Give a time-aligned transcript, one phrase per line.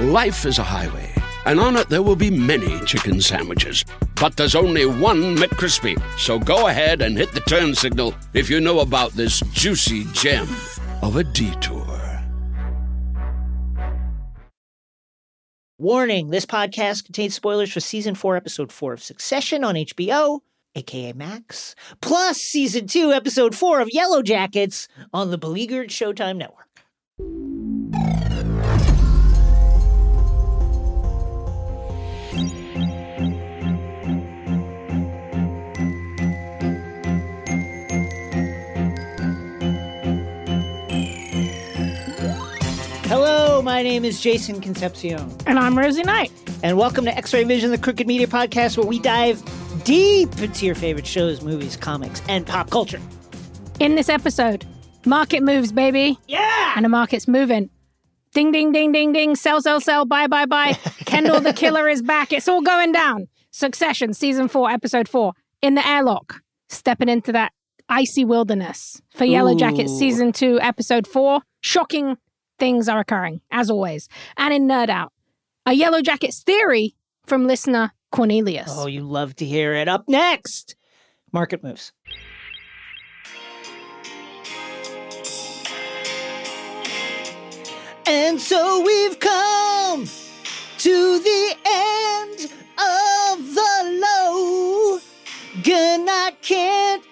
[0.00, 1.08] Life is a highway,
[1.46, 3.84] and on it there will be many chicken sandwiches.
[4.20, 5.96] But there's only one McCrispy.
[6.18, 10.48] So go ahead and hit the turn signal if you know about this juicy gem
[11.00, 11.86] of a detour.
[15.78, 20.40] Warning this podcast contains spoilers for season four, episode four of Succession on HBO,
[20.74, 26.64] aka Max, plus season two, episode four of Yellowjackets on the beleaguered Showtime Network.
[43.26, 45.34] Hello, my name is Jason Concepcion.
[45.46, 46.30] And I'm Rosie Knight.
[46.62, 49.42] And welcome to X Ray Vision, the Crooked Media Podcast, where we dive
[49.82, 53.00] deep into your favorite shows, movies, comics, and pop culture.
[53.80, 54.66] In this episode,
[55.06, 56.18] market moves, baby.
[56.28, 56.74] Yeah!
[56.76, 57.70] And the market's moving.
[58.34, 59.36] Ding, ding, ding, ding, ding.
[59.36, 60.04] Sell, sell, sell.
[60.04, 60.74] Bye, bye, bye.
[61.06, 62.30] Kendall the killer is back.
[62.30, 63.28] It's all going down.
[63.52, 65.32] Succession, season four, episode four.
[65.62, 67.52] In the airlock, stepping into that
[67.88, 71.40] icy wilderness for Yellowjackets, season two, episode four.
[71.62, 72.18] Shocking
[72.64, 74.08] things are occurring, as always.
[74.38, 75.12] And in Nerd Out,
[75.66, 76.94] a Yellowjackets theory
[77.26, 78.70] from listener Cornelius.
[78.70, 79.86] Oh, you love to hear it.
[79.86, 80.74] Up next,
[81.30, 81.92] market moves.
[88.06, 90.06] And so we've come
[90.78, 94.98] to the end of the low.
[95.62, 97.04] Gun, I can't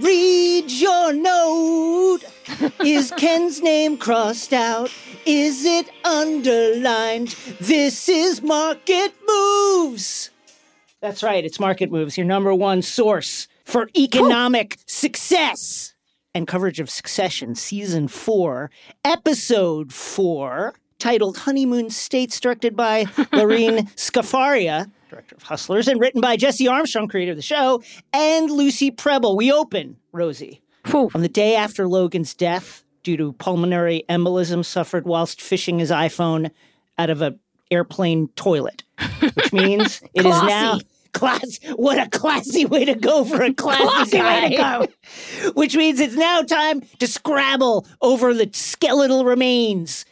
[0.00, 2.20] read your note.
[2.84, 4.90] Is Ken's name crossed out?
[5.26, 7.36] Is it underlined?
[7.60, 10.30] This is Market Moves.
[11.00, 15.94] That's right, it's Market Moves, your number one source for economic success
[16.34, 18.70] and coverage of Succession, Season 4,
[19.04, 26.36] Episode 4, titled Honeymoon States, directed by Lorene Scafaria, director of Hustlers, and written by
[26.36, 29.36] Jesse Armstrong, creator of the show, and Lucy Prebble.
[29.36, 31.10] We open, Rosie, Whew.
[31.12, 36.52] on the day after Logan's death due to pulmonary embolism suffered whilst fishing his iPhone
[36.98, 37.36] out of an
[37.72, 38.84] airplane toilet,
[39.34, 40.78] which means it is now
[41.12, 41.58] class.
[41.74, 45.98] What a classy way to go for a classy, Classy way to go which means
[45.98, 50.04] it's now time to scrabble over the skeletal remains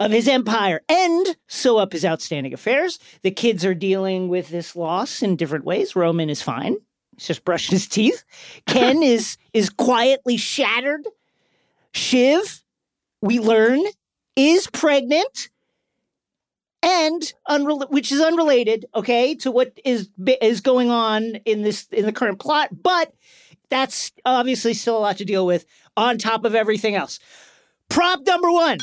[0.00, 2.98] of his empire and sew up his outstanding affairs.
[3.22, 5.96] The kids are dealing with this loss in different ways.
[5.96, 6.76] Roman is fine.
[7.16, 8.24] He's just brushing his teeth.
[8.66, 11.06] Ken is is quietly shattered.
[11.92, 12.62] Shiv,
[13.20, 13.82] we learn,
[14.36, 15.50] is pregnant.
[16.80, 17.32] And
[17.90, 20.10] which is unrelated, okay, to what is
[20.40, 23.12] is going on in this in the current plot, but
[23.68, 25.66] that's obviously still a lot to deal with
[25.96, 27.18] on top of everything else.
[27.88, 28.78] Prop number one.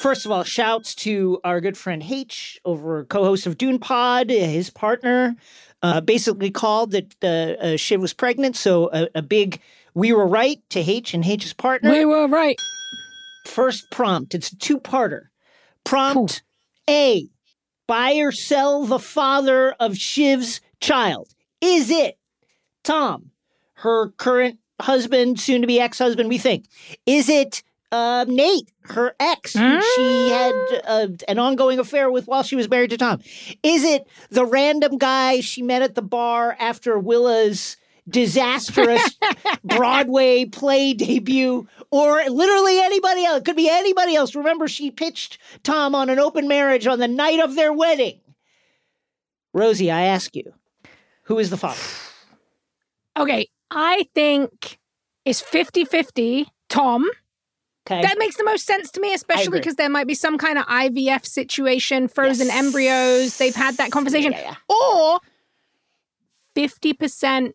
[0.00, 4.70] First of all, shouts to our good friend H, over co-host of Dune Pod, his
[4.70, 5.36] partner,
[5.82, 8.56] uh, basically called that uh, uh, Shiv was pregnant.
[8.56, 9.60] So a, a big
[9.92, 11.90] "we were right" to H and H's partner.
[11.90, 12.56] We were right.
[13.44, 14.34] First prompt.
[14.34, 15.24] It's a two-parter.
[15.84, 16.44] Prompt
[16.88, 17.28] A:
[17.86, 21.28] Buy or sell the father of Shiv's child.
[21.60, 22.18] Is it
[22.84, 23.32] Tom,
[23.74, 26.64] her current husband, soon to be ex husband, we think?
[27.04, 32.42] Is it uh, Nate, her ex, who she had uh, an ongoing affair with while
[32.42, 33.20] she was married to Tom?
[33.62, 37.76] Is it the random guy she met at the bar after Willa's
[38.08, 39.18] disastrous
[39.64, 41.66] Broadway play debut?
[41.90, 43.40] Or literally anybody else?
[43.40, 44.34] It could be anybody else.
[44.34, 48.20] Remember, she pitched Tom on an open marriage on the night of their wedding.
[49.52, 50.52] Rosie, I ask you,
[51.24, 51.80] who is the father?
[53.18, 54.78] Okay, I think
[55.24, 57.10] it's 50 50 Tom.
[57.90, 58.02] Okay.
[58.02, 60.64] That makes the most sense to me, especially because there might be some kind of
[60.66, 62.56] IVF situation, frozen Yes.
[62.56, 63.36] embryos.
[63.38, 64.32] They've had that conversation.
[64.32, 65.18] Yeah, yeah, Or
[66.56, 67.52] 50%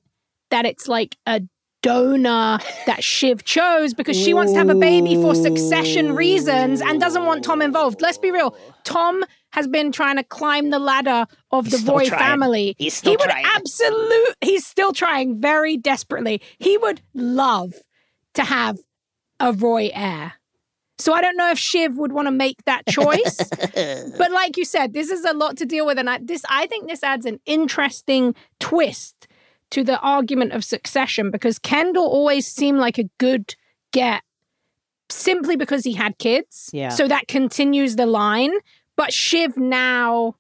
[0.52, 1.42] that it's like a
[1.82, 7.00] donor that Shiv chose because she wants to have a baby for succession reasons and
[7.00, 8.02] doesn't want Tom involved.
[8.02, 8.58] Let's be real.
[8.84, 12.10] Tom has been trying to climb the ladder of He's the trying.
[12.10, 12.76] family.
[12.78, 13.46] He's still he would trying.
[13.46, 16.42] absolute he's still trying very desperately.
[16.58, 17.74] He would love
[18.34, 18.78] to have
[19.40, 20.34] a Roy heir.
[20.98, 23.38] So I don't know if Shiv would want to make that choice.
[24.18, 26.68] but like you said, this is a lot to deal with, and I, this I
[26.68, 29.28] think this adds an interesting twist
[29.72, 33.56] to the argument of succession because Kendall always seemed like a good
[33.92, 34.24] get
[35.10, 36.70] simply because he had kids.
[36.72, 36.90] Yeah.
[36.90, 38.52] So that continues the line.
[38.96, 40.36] But Shiv now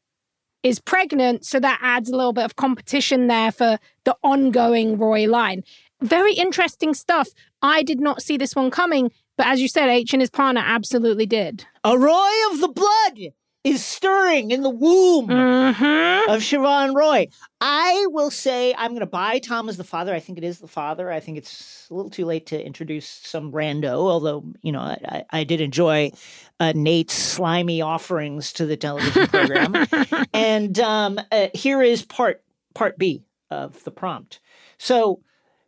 [0.64, 5.28] is pregnant, so that adds a little bit of competition there for the ongoing Roy
[5.28, 5.64] line.
[6.06, 7.30] Very interesting stuff.
[7.62, 10.62] I did not see this one coming, but as you said, H and his partner
[10.66, 11.66] absolutely did.
[11.84, 13.34] A Roy of the blood.
[13.64, 16.30] is stirring in the womb Mm-hmm.
[16.30, 17.28] of Siobhan Roy.
[17.60, 20.14] I will say I'm going to buy Tom as the father.
[20.14, 21.12] I think it is the father.
[21.12, 24.98] I think it's a little too late to introduce some rando, although, you know, I,
[25.08, 26.12] I, I did enjoy
[26.60, 29.88] uh, Nate's slimy offerings to the television program.
[30.34, 32.44] and um, uh, here is part
[32.76, 34.40] part B of the prompt.
[34.78, 35.22] So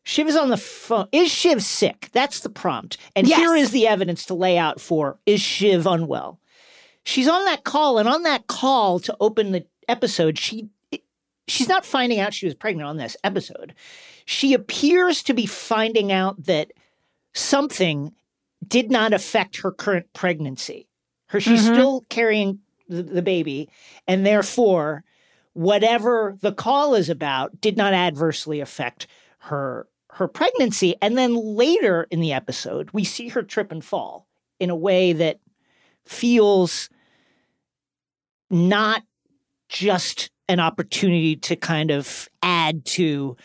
[0.07, 1.09] Shiv is on the phone.
[1.11, 2.07] Is Shiv sick?
[2.13, 2.97] That's the prompt.
[3.13, 3.39] And Yes.
[3.39, 6.39] here is the evidence to lay out for is Shiv unwell?
[7.03, 10.69] She's on that call, and on that call to open the episode, she
[11.49, 13.73] she's not finding out she was pregnant on this episode.
[14.25, 16.71] She appears to be finding out that
[17.33, 18.13] something
[18.65, 20.87] did not affect her current pregnancy.
[21.27, 21.73] Her she's Mhm.
[21.73, 23.69] still carrying the, the baby,
[24.07, 25.03] and therefore,
[25.51, 29.07] whatever the call is about did not adversely affect
[29.39, 29.85] her
[30.17, 30.95] her pregnancy.
[31.01, 34.27] And then later in the episode, we see her trip and fall
[34.59, 35.39] in a way that
[36.05, 36.89] feels
[38.49, 39.03] not
[39.69, 43.37] just an opportunity to kind of add to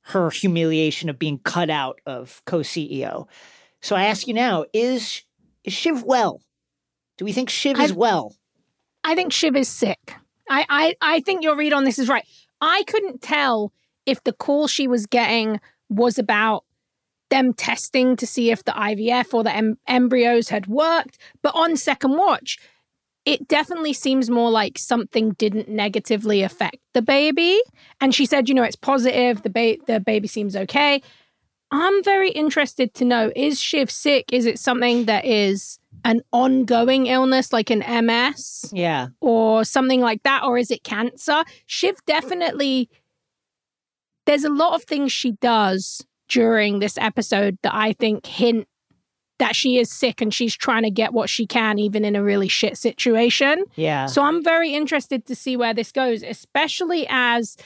[0.00, 3.28] her humiliation of being cut out of co-CEO.
[3.80, 5.22] So I ask you now, is
[5.62, 6.40] is Shiv well?
[7.18, 8.34] Do we think Shiv is well?
[9.04, 10.14] I think Shiv is sick.
[10.48, 12.24] I, I, I think your read on this is right.
[12.60, 13.72] I couldn't tell
[14.06, 16.64] if the call she was getting was about
[17.30, 21.18] them testing to see if the IVF or the em- embryos had worked.
[21.42, 22.58] But on second watch,
[23.24, 27.60] it definitely seems more like something didn't negatively affect the baby.
[28.00, 29.42] And she said, you know, it's positive.
[29.42, 31.02] The, ba- the baby seems okay.
[31.72, 34.26] I'm very interested to know is Shiv sick?
[34.32, 38.70] Is it something that is an ongoing illness like an MS?
[38.72, 39.08] Yeah.
[39.20, 41.42] or something like that, or is it cancer?
[41.66, 42.88] Shiv definitely,
[44.26, 48.66] there's a lot of things she does during this episode that I think hint
[49.38, 52.22] that she is sick and she's trying to get what she can, even in a
[52.22, 53.64] really shit situation.
[53.74, 54.06] Yeah.
[54.06, 57.56] So I'm very interested to see where this goes, especially as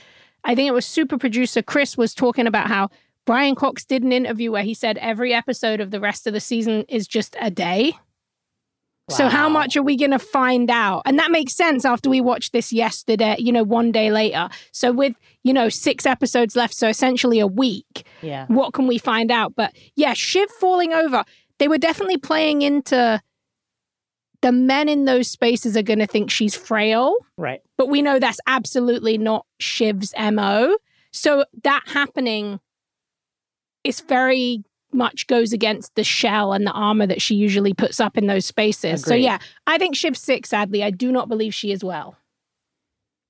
[0.44, 2.88] I think it was super producer Chris was talking about how
[3.24, 6.40] Brian Cox did an interview where he said every episode of the rest of the
[6.40, 7.92] season is just a day.
[9.10, 11.02] So how much are we going to find out?
[11.04, 14.48] And that makes sense after we watched this yesterday, you know, one day later.
[14.72, 18.46] So with, you know, 6 episodes left, so essentially a week, Yeah.
[18.48, 19.54] what can we find out?
[19.56, 21.24] But yeah, Shiv falling over.
[21.58, 23.20] They were definitely playing into
[24.42, 27.60] the men in those spaces are going to think she's frail, Right.
[27.76, 30.76] but we know that's absolutely not Shiv's MO.
[31.12, 32.60] So that happening
[33.84, 38.16] is very much goes against the shell and the armor that she usually puts up
[38.16, 39.02] in those spaces.
[39.02, 40.82] So yeah, I think Shiv's sick, sadly.
[40.82, 42.16] I do not believe she is well.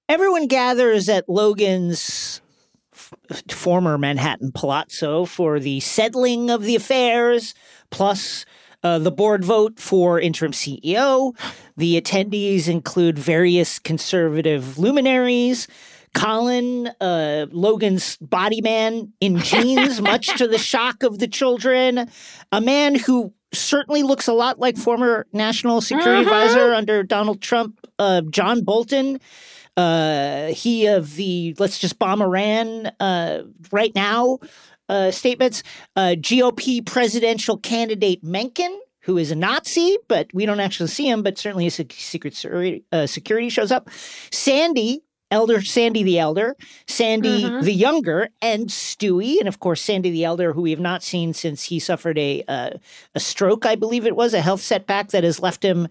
[0.09, 2.41] Everyone gathers at Logan's
[2.93, 7.55] f- former Manhattan palazzo for the settling of the affairs,
[7.91, 8.45] plus
[8.83, 11.37] uh, the board vote for interim CEO.
[11.77, 15.69] The attendees include various conservative luminaries.
[16.15, 22.09] Colin, uh, Logan's body man in jeans, much to the shock of the children.
[22.53, 26.27] A man who certainly looks a lot like former national security Mhm.
[26.27, 29.21] advisor under Donald Trump, uh, John Bolton.
[29.77, 33.43] Uh, he of the let's just bomb Iran uh,
[33.73, 34.39] right now
[34.89, 35.63] uh, statements.
[35.97, 41.23] Uh, GOP presidential candidate Mencken, who is a Nazi, but we don't actually see him,
[41.23, 42.45] but certainly his secret
[42.93, 43.89] uh, security shows up.
[44.33, 46.57] Sandy, Elder Sandy the Elder,
[46.87, 47.63] Sandy Mhm.
[47.63, 51.33] the Younger, and Stewy, and of course Sandy the Elder, who we have not seen
[51.35, 52.71] since he suffered a uh,
[53.15, 55.89] a stroke, I believe it was, a health setback that has left him.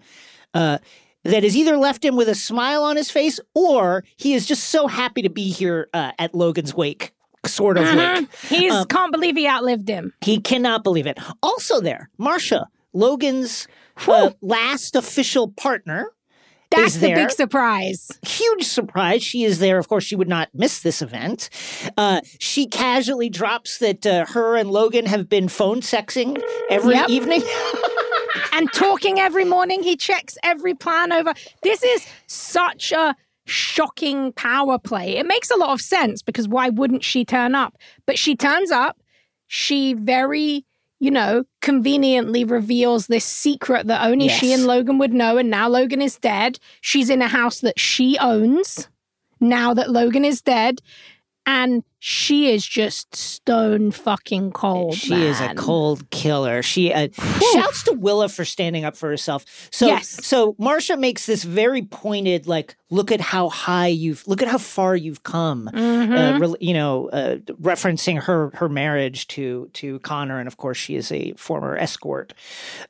[0.54, 0.78] Uh,
[1.22, 4.70] that has either left him with a smile on his face or he is just
[4.70, 7.12] so happy to be here uh, at Logan's wake,
[7.44, 8.26] sort of wake.
[8.48, 10.14] He Um, can't believe he outlived him.
[10.22, 11.18] He cannot believe it.
[11.42, 13.68] Also, there, Marcia, Logan's
[14.08, 16.10] uh, last official partner.
[16.70, 17.16] That's the there.
[17.16, 18.10] big surprise.
[18.26, 19.22] Huge surprise.
[19.22, 19.78] She is there.
[19.78, 21.50] Of course, she would not miss this event.
[21.96, 27.08] Uh, she casually drops that uh, her and Logan have been phone sexing every Yep.
[27.10, 27.42] evening.
[28.52, 29.82] and talking every morning.
[29.82, 31.34] He checks every plan over.
[31.62, 35.16] This is such a shocking power play.
[35.16, 37.76] It makes a lot of sense because why wouldn't she turn up?
[38.06, 38.98] But she turns up.
[39.48, 40.64] She very,
[41.00, 45.38] you know, conveniently reveals this secret that only she and Logan would know.
[45.38, 46.58] And now Logan is dead.
[46.82, 48.86] She's in a house that she owns
[49.40, 50.80] now that Logan is dead.
[51.46, 54.94] And she is just stone fucking cold.
[54.94, 56.62] She is a cold killer.
[56.62, 57.08] She uh,
[57.54, 59.44] shouts to Willa for standing up for herself.
[59.72, 60.24] So, Yes.
[60.24, 64.58] so Marcia makes this very pointed, like, look at how high you've, look at how
[64.58, 65.70] far you've come.
[65.72, 66.12] Mm-hmm.
[66.12, 70.76] Uh, rel- you know, uh, referencing her her marriage to to Connor, and of course
[70.76, 72.34] she is a former escort.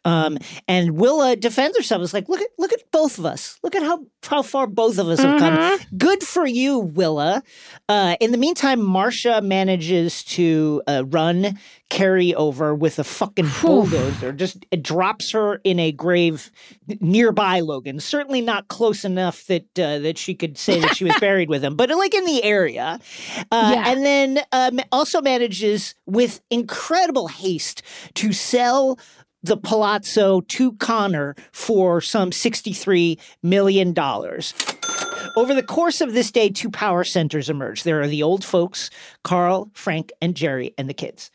[0.05, 2.03] Um, and Willa defends herself.
[2.03, 3.59] It's like, look at look at both of us.
[3.63, 5.79] Look at how how far both of us have come.
[5.97, 7.43] Good for you, Willa.
[7.89, 11.59] Uh, in the meantime, Marcia manages to uh, run
[11.91, 14.33] Kerry over with a fucking bulldozer.
[14.33, 16.51] Just it drops her in a grave
[17.01, 18.01] nearby Logan.
[18.01, 21.63] Certainly not close enough that uh, that she could say that she was buried with
[21.63, 22.99] him, but like in the area.
[23.53, 23.91] Uh, Yeah.
[23.91, 27.83] And then um, also manages with incredible haste
[28.15, 28.99] to sell
[29.43, 33.95] the palazzo to Connor for some $63 million.
[35.37, 37.85] Over the course of this day, two power centers emerge.
[37.85, 38.91] There are the old folks,
[39.23, 41.31] Karl, Frank, and Gerri, and the kids.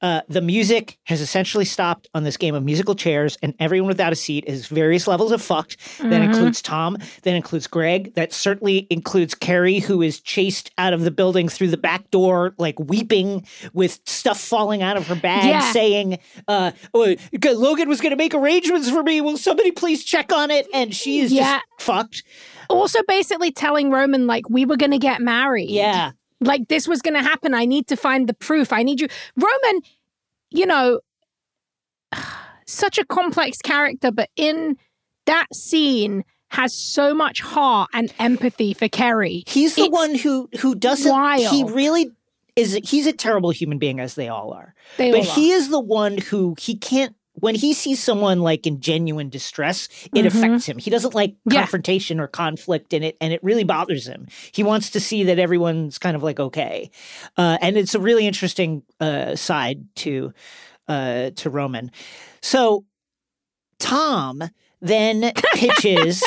[0.00, 4.12] Uh, the music has essentially stopped on this game of musical chairs, and everyone without
[4.12, 5.76] a seat is various levels of fucked.
[5.98, 11.02] That includes Tom, that includes Greg, that certainly includes Kerry, who is chased out of
[11.02, 15.46] the building through the back door, like weeping with stuff falling out of her bag,
[15.46, 15.72] Yeah.
[15.72, 19.20] saying, uh, oh, Logan was going to make arrangements for me.
[19.20, 20.68] Will somebody please check on it?
[20.72, 21.54] And she is Yeah.
[21.58, 22.22] just fucked.
[22.70, 25.70] Also, basically telling Roman, like, we were going to get married.
[25.70, 26.12] Yeah.
[26.40, 27.54] Like, this was going to happen.
[27.54, 28.72] I need to find the proof.
[28.72, 29.08] I need you.
[29.36, 29.82] Roman,
[30.50, 31.00] you know,
[32.66, 34.76] such a complex character, but in
[35.26, 39.44] that scene has so much heart and empathy for Kerry.
[39.46, 41.10] He's the It's one who who doesn't.
[41.50, 42.10] He really
[42.56, 42.78] is.
[42.84, 44.74] He's a terrible human being, as they all are.
[44.96, 47.14] They but all he is the one who he can't.
[47.40, 50.26] When he sees someone like in genuine distress, it Mhm.
[50.26, 50.78] affects him.
[50.78, 51.60] He doesn't like Yeah.
[51.60, 54.26] confrontation or conflict in it, and it really bothers him.
[54.52, 56.90] He wants to see that everyone's kind of like okay,
[57.36, 60.32] uh, and it's a really interesting uh, side to
[60.88, 61.90] uh, to Roman.
[62.40, 62.84] So
[63.78, 64.42] Tom
[64.80, 66.22] then pitches.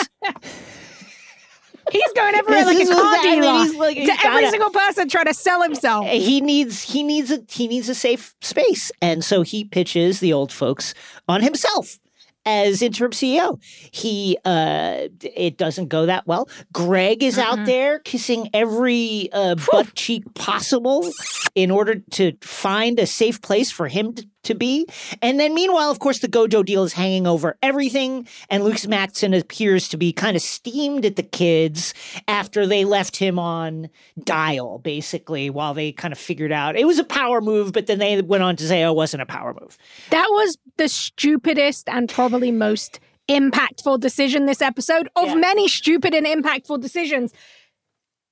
[1.92, 5.26] He's going everywhere like a car dealer he's like- to every gotta- single person trying
[5.26, 6.08] to sell himself.
[6.08, 10.32] he needs he needs a he needs a safe space and so he pitches the
[10.34, 10.94] old folks
[11.28, 12.00] on himself
[12.44, 13.60] as interim CEO.
[13.92, 16.50] He uh it doesn't go that well.
[16.74, 21.08] Greg is out there kissing every uh, butt cheek possible
[21.54, 24.86] in order to find a safe place for him to, to be.
[25.22, 29.34] And then meanwhile, of course, the Gojo deal is hanging over everything and Lukas Matsson
[29.34, 31.94] appears to be kind of steamed at the kids
[32.28, 33.90] after they left him on
[34.24, 38.00] dial basically while they kind of figured out it was a power move but then
[38.00, 39.78] they went on to say oh it wasn't a power move
[40.10, 45.36] That was the stupidest and probably most impactful decision this episode of Yeah.
[45.36, 47.32] many stupid and impactful decisions.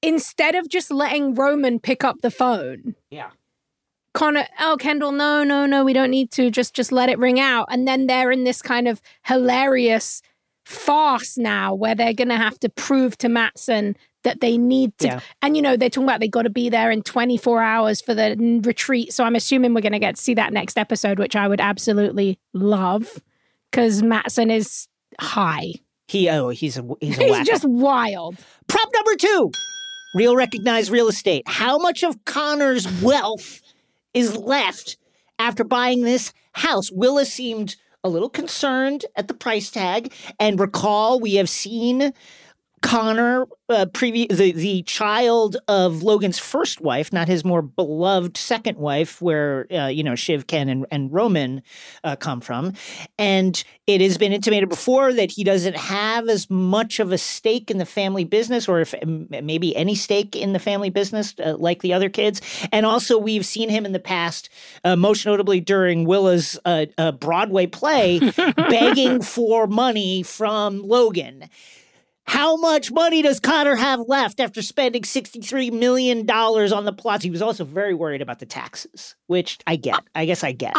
[0.01, 3.29] Instead of just letting Roman pick up the phone, yeah
[4.19, 6.51] Connor, oh Kendall, no, no, no, we don't need to.
[6.51, 7.67] Just just let it ring out.
[7.71, 10.21] And then they're in this kind of hilarious
[10.65, 15.19] farce now where they're gonna have to prove to Matsson that they need to Yeah.
[15.41, 18.13] and you know they're talking about they got to be there in 24 hours for
[18.13, 18.35] the
[18.65, 21.47] retreat so i'm assuming we're going to get to see that next episode which i
[21.47, 23.21] would absolutely love
[23.71, 24.89] because matsson is
[25.21, 25.71] high
[26.09, 28.35] he oh he's a he's a he's just wild
[28.67, 29.51] prop number two
[30.15, 33.61] real recognized real estate how much of connor's wealth
[34.13, 34.97] is left
[35.37, 36.91] after buying this house.
[36.91, 42.13] Willa seemed a little concerned at the price tag and recall we have seen
[42.81, 48.77] Connor, uh, previ- the the child of Logan's first wife, not his more beloved second
[48.77, 51.61] wife, where uh, you know Shiv, Ken, and, and Roman
[52.03, 52.73] uh, come from,
[53.17, 57.69] and it has been intimated before that he doesn't have as much of a stake
[57.69, 61.55] in the family business, or if m- maybe any stake in the family business, uh,
[61.57, 62.41] like the other kids.
[62.71, 64.49] And also, we've seen him in the past,
[64.83, 68.19] uh, most notably during Willa's uh, uh, Broadway play,
[68.55, 71.49] begging for money from Logan.
[72.29, 77.23] How much money does Connor have left after spending $63 million on the plots?
[77.23, 79.99] He was also very worried about the taxes, which I get.
[80.13, 80.75] I guess I get.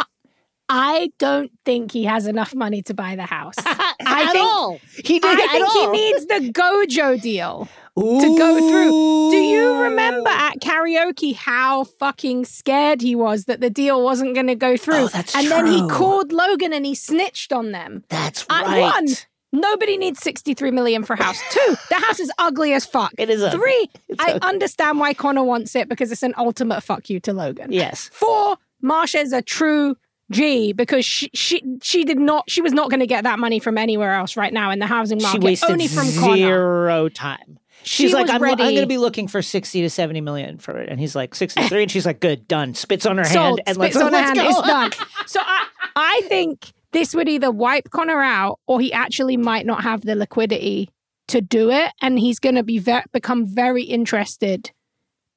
[0.68, 4.80] i don't think he has enough money to buy the house I at think- all.
[5.04, 5.92] He did i at think all.
[5.92, 9.30] he needs the gojo deal to go through.
[9.32, 14.46] Do you remember at karaoke how fucking scared he was that the deal wasn't going
[14.46, 14.94] to go through?
[14.94, 18.04] Oh, that's and then he called Logan and he snitched on them.
[18.08, 18.80] That's At right.
[18.80, 19.08] one,
[19.52, 21.40] nobody needs 63 million for a house.
[21.50, 23.12] Two, the house is ugly as fuck.
[23.18, 23.58] It is ugly.
[23.58, 24.48] Three, It's I ugly.
[24.48, 27.72] understand why Connor wants it because it's an ultimate fuck you to Logan.
[27.72, 28.08] Yes.
[28.12, 29.96] Four, Marcia's a true
[30.30, 33.58] G because she she she did not she was not going to get that money
[33.58, 35.40] from anywhere else right now in the housing market.
[35.40, 36.36] She wasted only from Connor.
[36.36, 37.58] zero time.
[37.82, 38.62] She's she like, I'm, ready.
[38.62, 40.90] I'm going to be looking for 60 to 70 million for it.
[40.90, 41.82] And he's like, 63.
[41.82, 42.74] and she's like, good, done.
[42.74, 43.58] Spits on her Sold.
[43.58, 43.62] hand.
[43.66, 44.36] And Spits let's, on her hand.
[44.36, 44.48] go.
[44.50, 44.92] It's done.
[45.26, 45.66] So I,
[45.96, 50.14] I think this would either wipe Connor out or he actually might not have the
[50.14, 50.88] liquidity
[51.28, 51.92] to do it.
[52.02, 54.70] And he's going to be ve- become very interested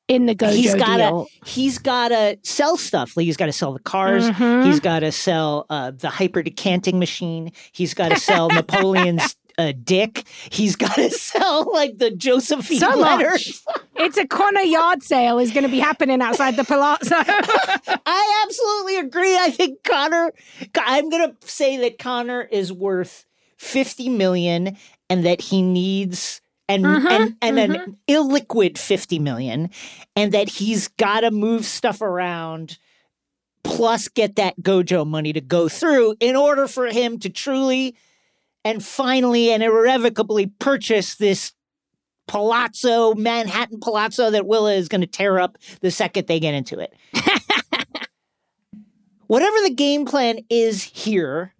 [0.09, 1.27] in the Gojo he's gotta deal.
[1.45, 3.15] he's gotta sell stuff.
[3.15, 4.29] Like he's gotta sell the cars.
[4.29, 4.65] Mhm.
[4.65, 7.51] He's gotta sell uh, the hyper decanting machine.
[7.71, 10.27] He's gotta sell Napoleon's uh, dick.
[10.51, 13.63] He's gotta sell like the Josephine So letters.
[13.95, 17.15] It's a Connor yard sale is going to be happening outside the Palazzo.
[17.17, 19.37] I absolutely agree.
[19.37, 20.31] I think Connor.
[20.75, 23.25] I'm gonna say that Connor is worth
[23.57, 24.77] fifty million,
[25.09, 29.69] and that he needs and and and an illiquid fifty million,
[30.15, 32.77] and that he's got to move stuff around.
[33.63, 37.95] Plus, get that Gojo money to go through in order for him to truly
[38.65, 41.53] and finally and irrevocably purchase this
[42.27, 46.79] palazzo, Manhattan palazzo that Willa is going to tear up the second they get into
[46.79, 46.93] it.
[49.27, 51.53] Whatever the game plan is here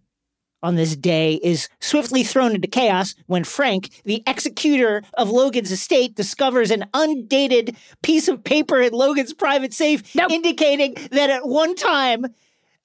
[0.62, 6.16] on this day is swiftly thrown into chaos when Frank, the executor of Logan's estate,
[6.16, 10.32] discovers an undated piece of paper in Logan's private safe Nope.
[10.32, 12.28] indicating that at one time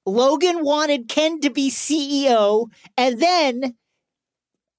[0.05, 3.75] Logan wanted Ken to be CEO and then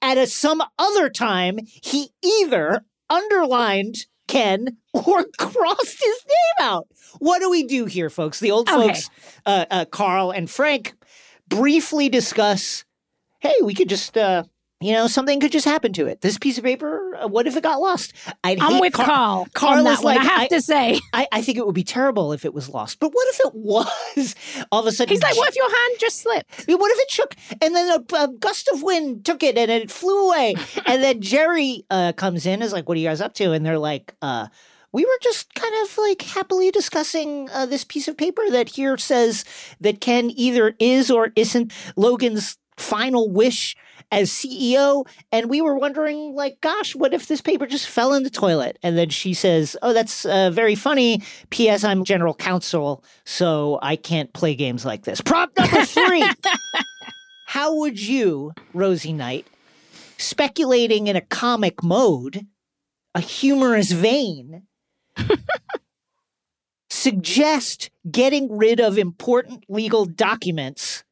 [0.01, 3.95] at a some other time he either underlined
[4.27, 6.87] Ken or crossed his name out.
[7.19, 8.39] What do we do here, folks?
[8.39, 8.87] The old Okay.
[8.87, 9.09] folks,
[9.45, 10.93] uh, uh, Karl and Frank,
[11.47, 12.85] briefly discuss.
[13.39, 14.43] Hey, we could just, uh,
[14.81, 16.21] you know, something could just happen to it.
[16.21, 17.15] This piece of paper.
[17.21, 18.13] Uh, what if it got lost?
[18.43, 19.47] I'd I'm with Car- Karl.
[19.53, 20.99] Karl is one, like, I have I- to say.
[21.13, 22.99] I, I think it would be terrible if it was lost.
[22.99, 24.35] But what if it was?
[24.71, 26.65] All of a sudden, He's like, what if your hand just slipped?
[26.69, 29.69] I what if it shook and then a, a gust of wind took it and
[29.69, 30.55] it flew away?
[30.85, 33.65] and then Gerri uh, comes in, is like, "What are you guys up to?" And
[33.65, 34.47] they're like, uh,
[34.93, 38.97] "We were just kind of like happily discussing uh, this piece of paper that here
[38.97, 39.43] says
[39.81, 43.75] that Ken either is or isn't Logan's final wish."
[44.11, 48.23] As CEO, and we were wondering, like, gosh, what if this paper just fell in
[48.23, 48.79] the toilet?
[48.81, 51.21] And then she says, "Oh, that's uh, very funny.
[51.51, 51.83] P.S.
[51.83, 56.25] I'm general counsel, so I can't play games like this." Prop number three.
[57.49, 59.47] How would you, Rosie Knight,
[60.17, 62.45] speculating in a comic mode,
[63.15, 64.67] a humorous vein,
[66.91, 71.03] suggest getting rid of important legal documents?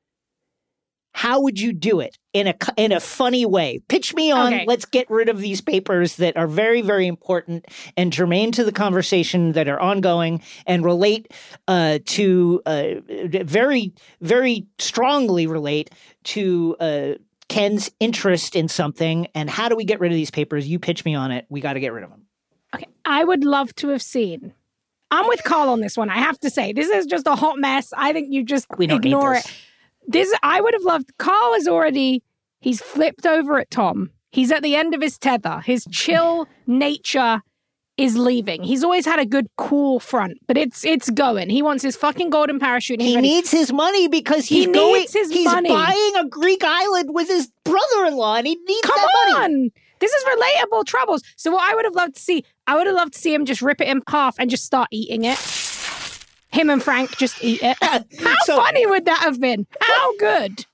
[1.17, 3.81] How would you do it in a in a funny way?
[3.87, 4.53] Pitch me on.
[4.53, 4.65] Okay.
[4.67, 7.65] Let's get rid of these papers that are very very important
[7.97, 11.33] and germane to the conversation that are ongoing and relate
[11.67, 15.89] uh, to uh, very very strongly relate
[16.25, 17.13] to uh,
[17.49, 19.25] Ken's interest in something.
[19.33, 20.67] And how do we get rid of these papers?
[20.67, 21.47] You pitch me on it.
[21.49, 22.27] We got to get rid of them.
[22.75, 24.53] Okay, I would love to have seen.
[25.09, 26.11] I'm with Karl on this one.
[26.11, 27.91] I have to say, this is just a hot mess.
[27.97, 29.53] I think you just We don't ignore need it.
[30.07, 30.33] This.
[30.43, 31.11] I would have loved.
[31.17, 32.23] Karl is already.
[32.59, 34.11] He's flipped over at Tom.
[34.31, 35.61] He's at the end of his tether.
[35.65, 37.41] His chill nature
[37.97, 38.63] is leaving.
[38.63, 41.49] He's always had a good, cool front, but it's it's going.
[41.49, 43.01] He wants his fucking golden parachute.
[43.01, 43.27] He ready.
[43.27, 44.93] needs his money because He he's going.
[45.01, 45.69] needs his he's money.
[45.69, 49.53] buying a Greek island with his brother-in-law, and he needs Come that money.
[49.65, 49.71] on.
[49.99, 51.23] This is relatable troubles.
[51.37, 53.45] So what I would have loved to see, I would have loved to see him
[53.45, 55.39] just rip it in half and just start eating it.
[56.49, 57.77] Him and Frank just eat it.
[57.81, 59.67] How So- funny would that have been?
[59.81, 60.65] How good?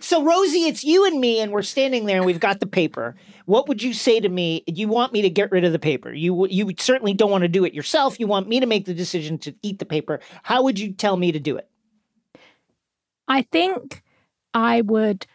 [0.00, 3.14] So, Rosie, it's you and me, and we're standing there, and we've got the paper.
[3.44, 4.64] What would you say to me?
[4.66, 6.10] You want me to get rid of the paper?
[6.12, 8.18] You you certainly don't want to do it yourself.
[8.18, 10.20] You want me to make the decision to eat the paper.
[10.44, 11.68] How would you tell me to do it?
[13.28, 14.02] I think
[14.54, 15.26] I would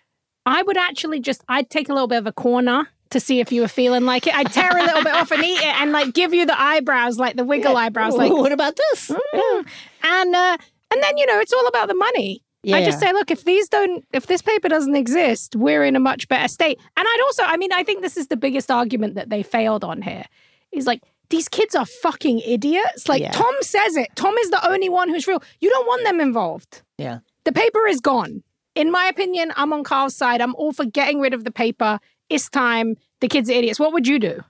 [0.46, 3.52] I would actually just I'd take a little bit of a corner to see if
[3.52, 4.36] you were feeling like it.
[4.36, 7.18] I'd tear a little bit off and eat it and like give you the eyebrows,
[7.18, 9.10] like the wiggle eyebrows, like what about this?
[9.34, 9.68] Mm.
[10.04, 10.58] and uh
[10.94, 12.44] and then you know it's all about the money.
[12.70, 16.02] I just say, look, if these don't, if this paper doesn't exist, we're in a
[16.02, 16.78] much better state.
[16.98, 19.86] And I'd also, I mean, I think this is the biggest argument that they failed
[19.86, 20.26] on here.
[20.74, 23.08] Is like these kids are fucking idiots.
[23.08, 23.32] Like Yeah.
[23.32, 24.10] Tom says it.
[24.16, 25.42] Tom is the only one who's real.
[25.62, 26.82] You don't want them involved.
[26.98, 27.20] yeah.
[27.46, 28.44] The paper is gone.
[28.76, 30.42] In my opinion, I'm on Karl's side.
[30.42, 32.00] I'm all for getting rid of the paper.
[32.30, 32.96] It's time.
[33.22, 33.80] The kids are idiots.
[33.80, 34.42] What would you do?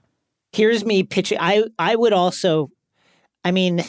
[0.52, 1.36] here's me pitching.
[1.38, 2.70] I I would also,
[3.44, 3.84] I mean,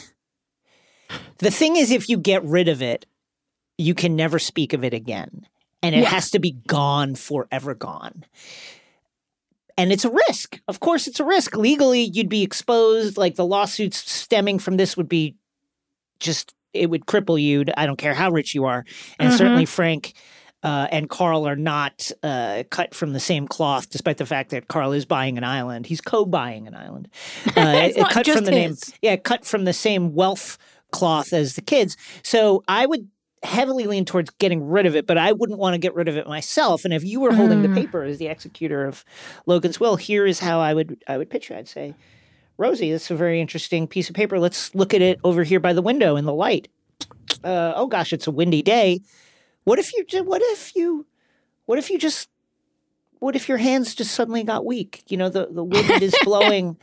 [1.38, 3.06] the thing is, if you get rid of it,
[3.78, 5.48] you can never speak of it again,
[5.82, 6.10] and it Yeah.
[6.10, 8.26] has to be gone forever, gone.
[9.78, 10.60] And it's a risk.
[10.68, 11.56] Of course, it's a risk.
[11.56, 13.18] Legally, you'd be exposed.
[13.18, 15.36] Like the lawsuits stemming from this would be
[16.20, 17.64] just, it would cripple you.
[17.78, 18.84] I don't care how rich you are.
[19.18, 19.38] And Mhm.
[19.38, 20.12] certainly, Frank
[20.64, 24.68] uh, and Karl are not uh, cut from the same cloth, despite the fact that
[24.68, 25.86] Karl is buying an island.
[25.86, 27.08] He's co-buying an island.
[27.56, 30.58] It's not cut just from the name, yeah, cut from the same wealth
[30.92, 31.96] cloth as the kids.
[32.24, 33.08] So I would
[33.44, 36.18] heavily lean towards getting rid of it, but I wouldn't want to get rid of
[36.18, 36.84] it myself.
[36.84, 37.76] And if you were holding the Mm.
[37.76, 39.06] paper as the executor of
[39.46, 41.56] Logan's will, here is how I would I would pitch it.
[41.56, 41.94] I'd say,
[42.58, 44.40] Rosie, that's a very interesting piece of paper.
[44.40, 46.68] Let's look at it over here by the window in the light.
[47.42, 49.00] Uh, oh gosh, it's a windy day.
[49.64, 50.24] What if you?
[50.24, 51.06] What if you?
[51.66, 52.30] What if you just?
[53.20, 55.04] What if your hands just suddenly got weak?
[55.08, 56.78] You know, the the wind is blowing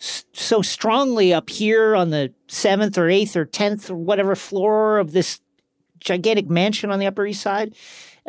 [0.00, 4.98] s- so strongly up here on the seventh or eighth or tenth or whatever floor
[4.98, 5.40] of this
[6.00, 7.74] gigantic mansion on the Upper East Side.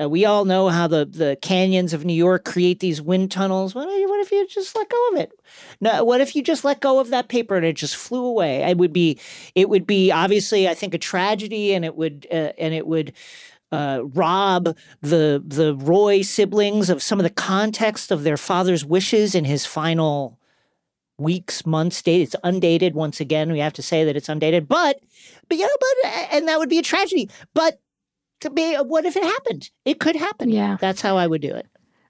[0.01, 3.75] Uh, we all know how the, the canyons of New York create these wind tunnels.
[3.75, 5.31] What, if- what if you just let go of it?
[5.81, 8.63] No, what if you just let go of that paper and it just flew away?
[8.63, 9.19] It would be,
[9.53, 13.13] it would be obviously, I think, a tragedy, and it would, uh, and it would
[13.73, 19.33] uh, rob the the Roy siblings of some of the context of their father's wishes
[19.33, 20.39] in his final
[21.17, 22.21] weeks, months, date.
[22.21, 23.51] It's undated once again.
[23.51, 24.99] We have to say that it's undated, but
[25.49, 27.29] but you know, but and that would be a tragedy.
[27.55, 27.79] But
[28.41, 29.71] to be, what if it happened?
[29.85, 30.49] It could happen.
[30.49, 30.77] Yeah.
[30.79, 31.65] that's how I would do it.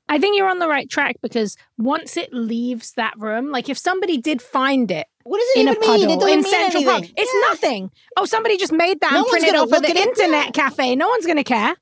[0.10, 3.78] I think you're on the right track because once it leaves that room, like if
[3.78, 6.10] somebody did find it What does it in a even mean?
[6.10, 7.13] It doesn't in mean Central Park, anything.
[7.18, 7.39] it's Yeah.
[7.50, 7.92] nothing.
[8.18, 10.08] Oh, somebody just made that No and printed it off at the at it.
[10.08, 10.96] internet cafe.
[10.96, 11.76] No one's going to care.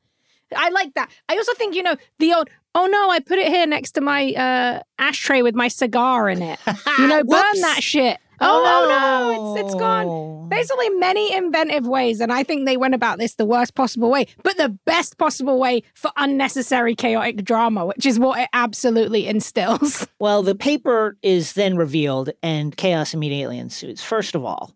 [0.56, 1.10] I like that.
[1.30, 4.02] I also think, you know, the old, oh no, I put it here next to
[4.02, 6.60] my uh, ashtray with my cigar in it.
[7.00, 8.18] You know, burn that shit.
[8.42, 10.08] Oh, no, no, it's, it's gone.
[10.08, 10.48] Oh.
[10.50, 14.28] Basically, many inventive ways, and I think they went about this the worst possible way,
[14.44, 20.08] but the best possible way for unnecessary chaotic drama, which is what it absolutely instills.
[20.20, 24.04] Well, the paper is then revealed and chaos immediately ensues.
[24.04, 24.76] First of all,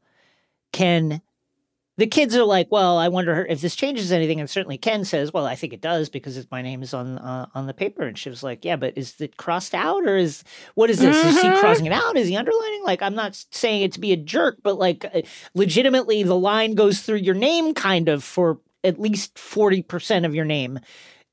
[0.73, 1.21] Ken,
[1.97, 4.39] the kids are like, well, I wonder if this changes anything.
[4.39, 7.45] And certainly Ken says, well, I think it does because my name is on uh,
[7.55, 8.03] on the paper.
[8.03, 10.43] And she was like, yeah, but is it crossed out or is,
[10.75, 11.23] what is this?
[11.23, 11.59] Is he Mhm.
[11.59, 12.17] crossing it out?
[12.17, 12.83] Is he underlining?
[12.83, 15.21] Like, I'm not saying it to be a jerk, but like uh,
[15.53, 20.45] legitimately the line goes through your name kind of for at least 40% of your
[20.45, 20.79] name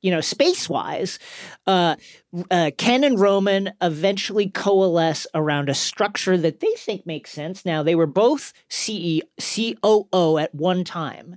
[0.03, 1.19] you know, space wise,
[1.67, 1.97] uh,
[2.51, 7.65] uh, Ken and Roman eventually coalesce around a structure that they think makes sense.
[7.65, 11.37] Now, they were both CE, COO at one time.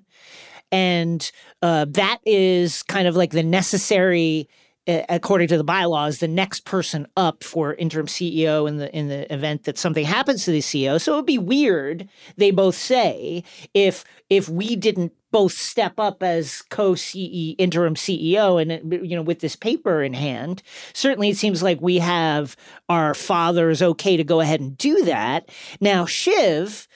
[0.72, 4.50] And uh, that is kind of like the necessary,
[4.88, 9.32] according to the bylaws, the next person up for interim CEO in the in the
[9.34, 11.02] event that something happens to the CEO.
[11.02, 13.44] So it would be weird, they both say,
[13.74, 19.42] if if we didn't both step up as co-CE interim CEO and you know with
[19.42, 22.56] this paper in hand certainly it seems like we have
[22.88, 25.50] our fathers okay to go ahead and do that
[25.82, 26.88] now Shiv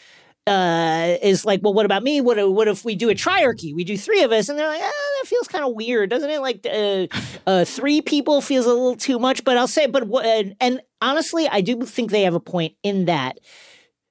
[0.47, 2.21] uh, is like, well, what about me?
[2.21, 3.73] What, what if we do a triarchy?
[3.75, 6.29] We do three of us, and they're like, ah, that feels kind of weird, doesn't
[6.29, 6.41] it?
[6.41, 7.07] Like, uh,
[7.47, 9.43] uh, three people feels a little too much.
[9.43, 10.25] But I'll say, but what?
[10.25, 13.39] And, and honestly, I do think they have a point in that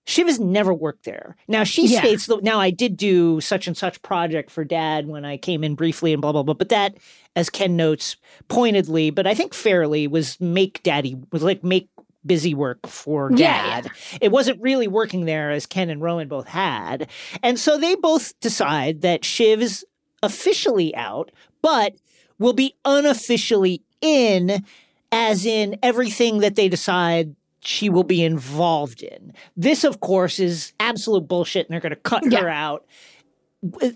[0.08, 1.36] Shiv has never worked there.
[1.48, 2.00] Now she Yeah.
[2.00, 5.62] states that now I did do such and such project for dad when I came
[5.62, 6.54] in briefly and blah blah blah.
[6.54, 6.94] But that,
[7.36, 8.16] as Ken notes
[8.48, 11.90] pointedly, but I think fairly, was make daddy was like make
[12.24, 13.90] busy work for Yeah, dad.
[14.20, 17.08] It wasn't really working there as Ken and Roman both had.
[17.42, 19.84] And so they both decide that Shiv is
[20.22, 21.30] officially out,
[21.62, 21.94] but
[22.38, 24.64] will be unofficially in,
[25.12, 29.32] as in everything that they decide she will be involved in.
[29.56, 32.86] This, of course, is absolute bullshit, and they're going to cut her out.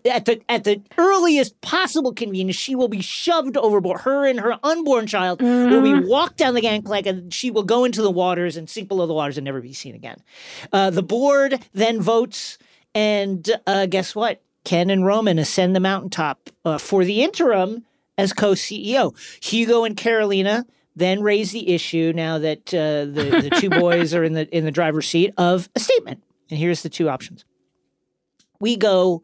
[0.05, 4.01] At the at the earliest possible convenience, she will be shoved overboard.
[4.01, 7.85] Her and her unborn child will be walked down the gangplank, and she will go
[7.85, 10.21] into the waters and sink below the waters and never be seen again.
[10.73, 12.59] Uh, the board then votes,
[12.93, 14.43] and uh, guess what?
[14.65, 17.85] Ken and Roman ascend the mountaintop uh, for the interim
[18.19, 19.17] as co-CEO.
[19.45, 24.25] Hugo and Carolina then raise the issue now that uh, the the two boys are
[24.25, 26.23] in the in the driver's seat of a statement.
[26.51, 27.45] And here's the two options.
[28.61, 29.23] We go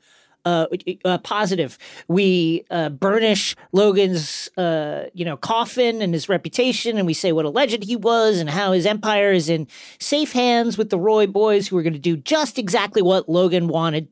[0.49, 0.67] uh,
[1.05, 1.79] uh, positive.
[2.09, 7.45] We uh, burnish Logan's, uh, you know, coffin and his reputation, and we say what
[7.45, 9.67] a legend he was, and how his empire is in
[9.99, 13.69] safe hands with the Roy boys, who are going to do just exactly what Logan
[13.69, 14.09] wanted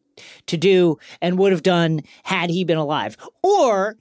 [0.46, 3.16] to do and would have done had he been alive.
[3.42, 3.96] Or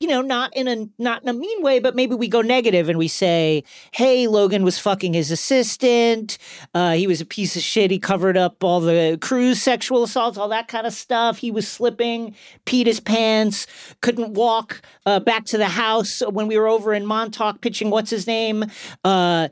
[0.00, 2.88] you know, not in a not in a mean way, but maybe we go negative
[2.88, 6.38] and we say, "Hey, Logan was fucking his assistant.
[6.74, 7.90] Uh, he was a piece of shit.
[7.90, 11.36] He covered up all the crew's sexual assaults, all that kind of stuff.
[11.36, 12.34] He was slipping,
[12.64, 13.66] peed his pants,
[14.00, 18.10] couldn't walk uh, back to the house when we were over in Montauk pitching what's
[18.10, 18.64] his name.
[19.04, 19.48] Uh,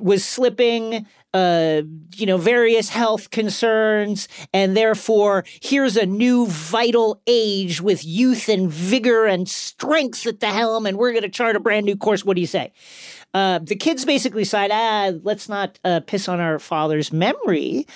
[0.00, 1.06] was slipping
[1.38, 1.82] uh
[2.16, 8.70] you know various health concerns and therefore here's a new vital age with youth and
[8.70, 12.24] vigor and strength at the helm and we're going to chart a brand new course
[12.24, 12.72] what do you say
[13.34, 17.86] uh, the kids basically decide, ah, let's not uh, piss on our father's memory.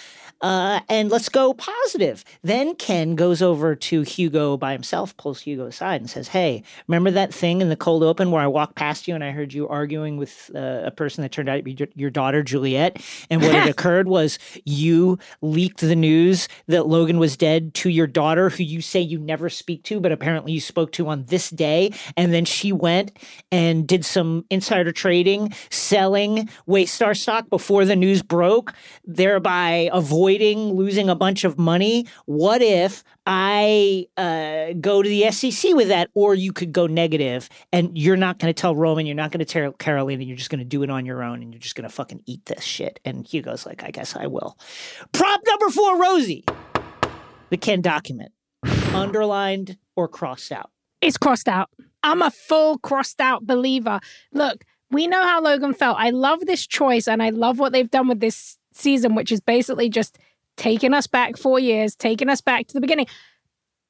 [0.42, 2.24] Uh, and let's go positive.
[2.42, 7.12] Then Ken goes over to Hugo by himself, pulls Hugo aside, and says, Hey, remember
[7.12, 9.68] that thing in the cold open where I walked past you and I heard you
[9.68, 13.00] arguing with uh, a person that turned out to be your daughter, Juliet?
[13.30, 18.08] And what had occurred was you leaked the news that Logan was dead to your
[18.08, 21.50] daughter, who you say you never speak to, but apparently you spoke to on this
[21.50, 21.92] day.
[22.16, 23.16] And then she went
[23.52, 28.74] and did some insider trading, selling Waystar stock before the news broke,
[29.04, 32.06] thereby avoiding losing a bunch of money.
[32.26, 36.10] What if I uh, go to the SEC with that?
[36.14, 39.44] Or you could go negative and you're not going to tell Roman, you're not going
[39.44, 41.74] to tell Carolina, you're just going to do it on your own and you're just
[41.74, 43.00] going to fucking eat this shit.
[43.04, 44.58] And Hugo's like, I guess I will.
[45.12, 46.44] Prop number four, Rosie.
[47.50, 48.32] The Ken document,
[48.94, 50.70] underlined or crossed out.
[51.00, 51.68] It's crossed out.
[52.02, 54.00] I'm a full crossed out believer.
[54.32, 55.96] Look, we know how Logan felt.
[55.98, 59.40] I love this choice and I love what they've done with this season, which is
[59.40, 60.18] basically just
[60.56, 63.06] taking us back four years, taking us back to the beginning.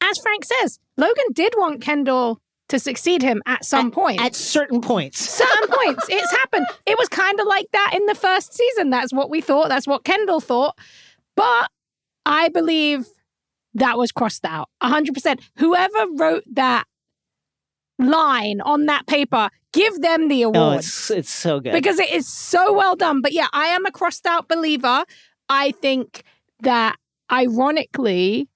[0.01, 4.21] As Frank says, Logan did want Kendall to succeed him at some at, point.
[4.21, 5.19] At certain points.
[5.31, 6.07] certain points.
[6.09, 6.67] It's happened.
[6.87, 8.91] It was kind of like that in the first season.
[8.91, 9.69] That's what we thought.
[9.69, 10.77] That's what Kendall thought.
[11.37, 11.71] But
[12.25, 13.07] I believe
[13.75, 15.41] that was crossed out 100%.
[15.57, 16.85] Whoever wrote that
[17.99, 20.57] line on that paper, give them the award.
[20.57, 21.73] Oh, it's, it's so good.
[21.73, 23.21] Because it is so well done.
[23.21, 25.05] But yeah, I am a crossed out believer.
[25.49, 26.23] I think
[26.61, 26.97] that
[27.31, 28.49] ironically,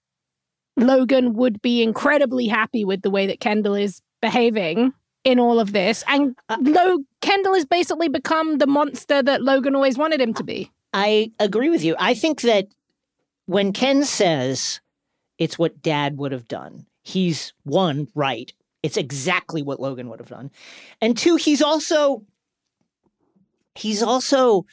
[0.77, 4.93] Logan would be incredibly happy with the way that Kendall is behaving
[5.25, 6.05] in all of this.
[6.07, 10.45] And Uh, Lo- Kendall has basically become the monster that Logan always wanted him to
[10.45, 10.71] be.
[10.93, 11.97] I agree with you.
[11.99, 12.69] I think that
[13.47, 14.81] when Ken says
[15.39, 18.53] it's what dad would have done, he's one, right.
[18.87, 20.51] It's exactly what Logan would have done.
[21.01, 22.25] And two, he's also
[23.75, 24.65] he's also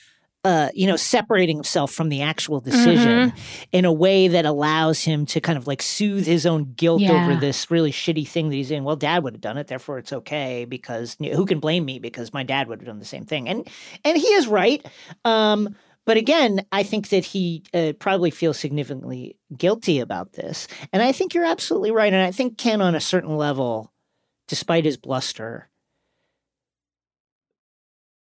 [0.45, 3.32] uh, you know, separating himself from the actual decision
[3.71, 7.13] in a way that allows him to kind of like soothe his own guilt Yeah.
[7.13, 8.84] over this really shitty thing that he's in.
[8.84, 11.86] Well, dad would have done it, therefore it's okay because you know, who can blame
[11.86, 13.47] me because my dad would have done the same thing.
[13.47, 13.65] And
[14.04, 14.86] and he is right.
[15.23, 20.67] Um, but again, I think that he uh, probably feels significantly guilty about this.
[20.91, 22.12] And I think you're absolutely right.
[22.12, 23.92] And I think Ken, on a certain level,
[24.54, 25.68] despite his bluster,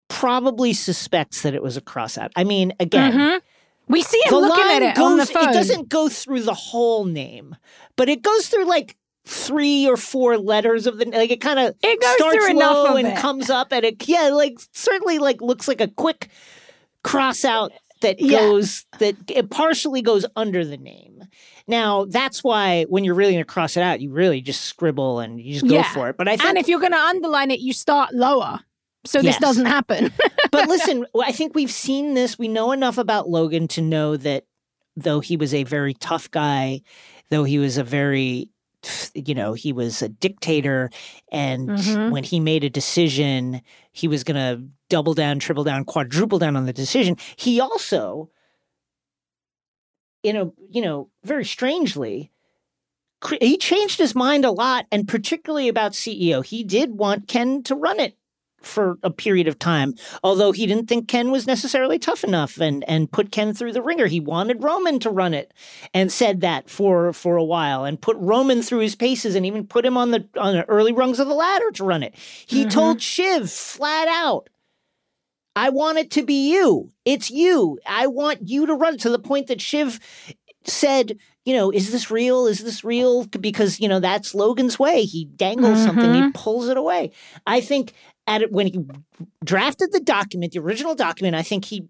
[0.07, 2.31] probably suspects that it was a cross out.
[2.35, 3.41] I mean, again, Mhm.
[3.87, 5.49] We see him looking at it goes, on the phone.
[5.49, 7.55] It doesn't go through the whole name,
[7.97, 11.75] but it goes through like three or four letters of the like it kind of
[11.83, 13.17] It goes starts through low and it.
[13.17, 16.29] comes up and it yeah like certainly like looks like a quick
[17.03, 18.39] cross out that Yeah.
[18.39, 21.23] goes that it partially goes under the name.
[21.71, 25.39] Now that's why when you're really gonna cross it out, you really just scribble and
[25.41, 25.93] you just go Yeah.
[25.93, 26.17] for it.
[26.17, 28.59] But I think and if you're going to underline it, you start lower.
[29.05, 29.39] So this Yes.
[29.39, 30.11] doesn't happen.
[30.51, 32.37] but listen, I think we've seen this.
[32.37, 34.43] We know enough about Logan to know that
[34.97, 36.81] though he was a very tough guy,
[37.29, 38.49] though he was a very,
[39.15, 40.89] you know, he was a dictator.
[41.31, 42.11] And Mhm.
[42.11, 43.61] when he made a decision,
[43.93, 47.15] he was going to double down, triple down, quadruple down on the decision.
[47.37, 48.29] He also,
[50.23, 52.31] you know, you know, very strangely,
[53.39, 56.43] he changed his mind a lot, and particularly about CEO.
[56.43, 58.17] He did want Ken to run it
[58.61, 62.83] for a period of time, although he didn't think Ken was necessarily tough enough and
[62.87, 64.05] and put Ken through the ringer.
[64.07, 65.51] He wanted Roman to run it
[65.93, 69.65] and said that for for a while and put Roman through his paces and even
[69.65, 72.13] put him on the on the early rungs of the ladder to run it.
[72.45, 72.69] He Mhm.
[72.69, 74.47] told Shiv flat out,
[75.55, 76.89] I want it to be you.
[77.05, 77.79] It's you.
[77.85, 79.99] I want you to run to the point that Shiv
[80.63, 82.47] said, you know, is this real?
[82.47, 83.25] Is this real?
[83.25, 85.03] Because, you know, that's Logan's way.
[85.03, 86.31] He dangles something, he mm-hmm.
[86.31, 87.11] pulls it away.
[87.45, 87.93] I think
[88.27, 88.79] at it when he
[89.43, 91.87] drafted the document, the original document, I think he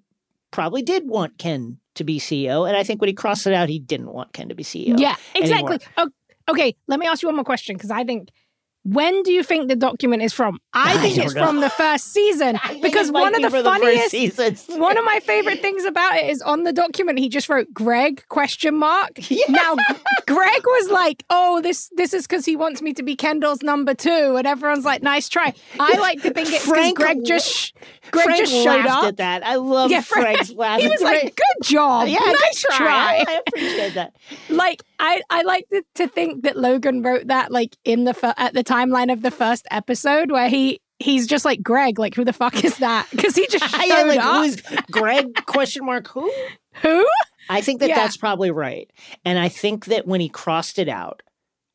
[0.51, 2.67] probably did want Ken to be CEO.
[2.67, 4.99] And I think when he crossed it out, he didn't want Ken to be CEO.
[4.99, 5.79] Yeah, exactly.
[5.97, 6.09] Oh,
[6.49, 8.29] okay, let me ask you one more question because I think
[8.83, 10.59] when do you think the document is from?
[10.73, 11.45] I I think don't it's know.
[11.45, 14.65] from the first season because one of the funniest seasons.
[14.67, 18.23] one of my favorite things about it is on the document he just wrote Greg
[18.29, 19.11] question mark.
[19.31, 19.45] Yeah.
[19.49, 19.75] Now
[20.27, 23.93] Greg was like, "Oh, this this is because he wants me to be Kendall's number
[23.93, 24.35] two.
[24.37, 27.73] and everyone's like, "Nice try." I like to think it's because Greg just
[28.11, 29.03] Greg Frank just showed up.
[29.05, 29.45] at that.
[29.45, 30.79] I love Yeah, Frank- Frank's laugh.
[30.81, 34.15] He was like, "Good job, yeah, nice good try." I appreciate that.
[34.49, 38.53] like I, I like to, to think that Logan wrote that like in the at
[38.53, 41.97] the timeline of the first episode where he he's just like Greg.
[41.99, 43.07] Like, who the fuck is that?
[43.11, 44.35] Because he just showed yeah, like up.
[44.37, 44.61] who is
[44.91, 45.45] Greg?
[45.47, 46.31] Question mark who?
[46.75, 47.05] who?
[47.49, 47.95] I think that Yeah.
[47.95, 48.89] that's probably right,
[49.25, 51.23] and I think that when he crossed it out,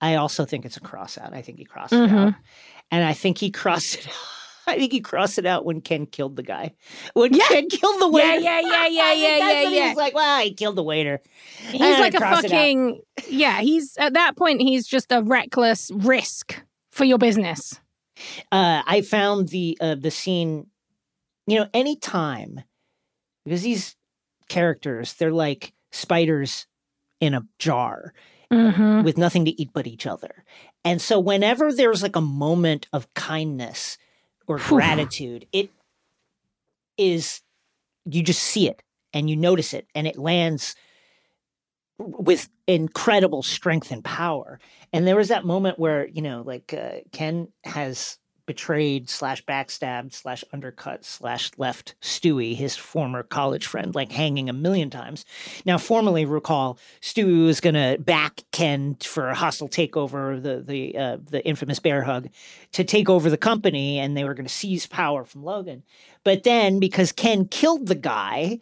[0.01, 1.35] I also think it's a cross out.
[1.35, 2.29] I think he crossed it Mhm.
[2.29, 2.35] out,
[2.93, 4.07] and I think he crossed it.
[4.07, 4.15] out.
[4.67, 6.75] I think he crossed it out when Ken killed the guy.
[7.15, 7.47] When Yeah.
[7.49, 8.41] Ken killed the waiter.
[8.41, 9.89] yeah, yeah, yeah, yeah, yeah, yeah.
[9.91, 11.21] was like, "Well, he killed the waiter."
[11.71, 12.51] He's like a gonna cross it out.
[12.51, 13.61] fucking yeah.
[13.61, 14.61] He's at that point.
[14.61, 17.81] He's just a reckless risk for your business.
[18.53, 20.67] uh, I found the uh, the scene.
[21.47, 22.61] You know, any time
[23.45, 23.95] because these
[24.49, 26.67] characters, they're like spiders
[27.21, 28.13] in a jar
[28.53, 29.03] Mm-hmm.
[29.03, 30.45] with nothing to eat but each other,
[30.85, 33.99] and so whenever there's like a moment of kindness
[34.47, 35.71] or gratitude, it
[36.97, 37.43] is
[38.05, 38.83] you just see it
[39.13, 40.75] and you notice it, and it lands
[41.99, 44.61] with incredible strength and power.
[44.93, 50.15] And there was that moment where, you know, like uh, Ken has betrayed slash backstabbed
[50.15, 55.25] slash undercut slash left Stewy, his former college friend, like hanging a million times.
[55.65, 60.97] Now, formally recall, Stewy was going to back Ken for a hostile takeover, the the
[60.97, 62.29] uh, the infamous bear hug,
[62.73, 65.83] to take over the company, and they were going to seize power from Logan.
[66.25, 68.61] But then, because Ken killed the guy,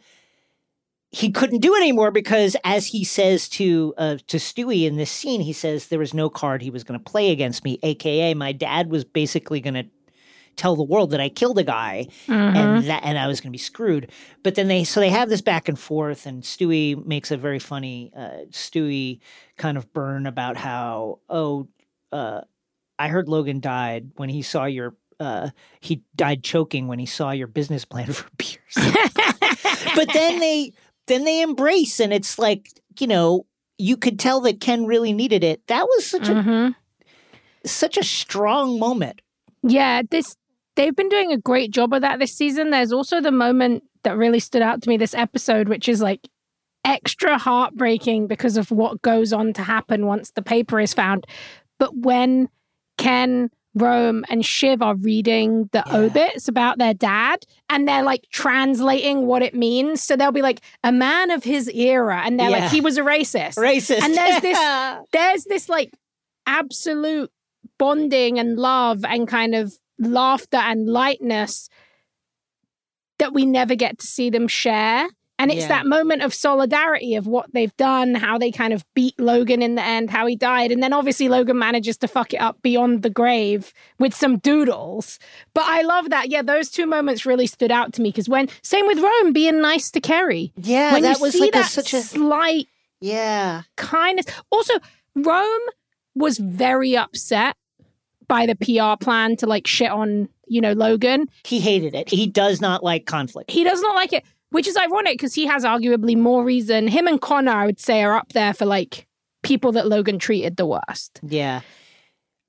[1.15, 5.11] he couldn't do it anymore because, as he says to uh, to Stewy in this
[5.11, 7.79] scene, he says there was no card he was going to play against me.
[7.83, 9.87] AKA, my dad was basically going to
[10.57, 12.57] tell the world that I killed a guy, Mm-hmm.
[12.57, 14.11] and that and I was going to be screwed.
[14.43, 17.59] But then they so they have this back and forth, and Stewy makes a very
[17.61, 19.21] funny uh, Stewy
[19.57, 21.69] kind of burn about how oh
[22.13, 22.41] uh,
[22.99, 24.97] I heard Logan died when he saw your.
[25.21, 25.51] Uh,
[25.81, 28.75] he died choking when he saw your business plan for beers
[29.95, 30.73] but then they
[31.07, 33.47] then they embrace and it's like you know
[33.79, 36.75] you could tell that ken really needed it that was such a Mhm.
[37.65, 39.21] such a strong moment
[39.63, 40.37] Yeah, this
[40.77, 42.71] they've been doing a great job of that this season.
[42.71, 46.29] There's also the moment that really stood out to me this episode, which is like
[46.85, 51.27] extra heartbreaking because of what goes on to happen once the paper is found.
[51.79, 52.49] But when
[52.99, 55.97] Ken, Rome, and Shiv are reading the Yeah.
[55.99, 60.03] obits about their dad and they're like translating what it means.
[60.03, 62.23] So they'll be like, a man of his era.
[62.25, 62.59] And they're Yeah.
[62.61, 65.93] like, he was a racist racist And there's this- there's this like
[66.47, 67.31] absolute
[67.79, 71.69] bonding and love and kind of laughter and lightness
[73.19, 75.09] that we never get to see them share.
[75.39, 75.69] And it's Yeah.
[75.69, 79.75] that moment of solidarity of what they've done, how they kind of beat Logan in
[79.75, 80.71] the end, how he died.
[80.71, 85.19] And then obviously Logan manages to fuck it up beyond the grave with some doodles.
[85.53, 86.29] But I love that.
[86.31, 89.61] Yeah, those two moments really stood out to me because when, same with Rome being
[89.61, 90.53] nice to Kerry.
[90.57, 92.69] yeah when that you was see like a, such a slight
[93.01, 94.27] yeah kindness.
[94.51, 94.75] Also,
[95.17, 95.61] Rome
[96.15, 97.57] was very upset
[98.29, 101.29] by the PR plan to like shit on, you know, Logan.
[101.45, 104.77] he hated it he does not like conflict He does not like it, which is
[104.77, 106.87] ironic because he has arguably more reason.
[106.89, 109.07] Him and Connor, I would say, are up there for like
[109.43, 111.21] people that Logan treated the worst.
[111.23, 111.61] yeah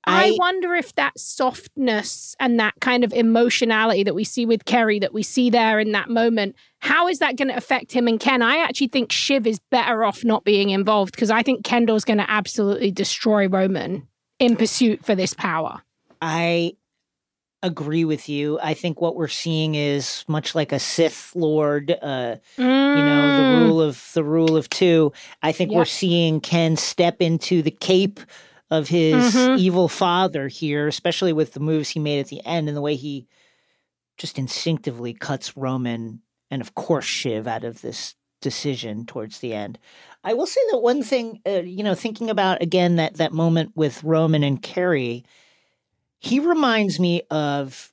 [0.08, 4.64] I, I- wonder if that softness and that kind of emotionality that we see with
[4.64, 8.06] Kerry, that we see there in that moment, how is that going to affect him
[8.06, 8.40] and Ken?
[8.40, 12.18] I actually think Shiv is better off not being involved because I think Kendall's going
[12.18, 14.06] to absolutely destroy Roman
[14.38, 15.82] in pursuit for this power.
[16.22, 16.74] I
[17.66, 18.58] agree with you.
[18.62, 23.58] I think what we're seeing is much like a Sith Lord, uh, you know, the
[23.60, 25.12] rule of the rule of two.
[25.42, 28.20] I think we're seeing Ken step into the cape
[28.70, 29.58] of his Mhm.
[29.58, 32.96] evil father here, especially with the moves he made at the end and the way
[32.96, 33.26] he
[34.18, 39.78] just instinctively cuts Roman and of course Shiv out of this decision towards the end.
[40.24, 43.72] I will say that one thing, uh, you know, thinking about again that that moment
[43.74, 45.24] with Roman and Kerry,
[46.18, 47.92] he reminds me of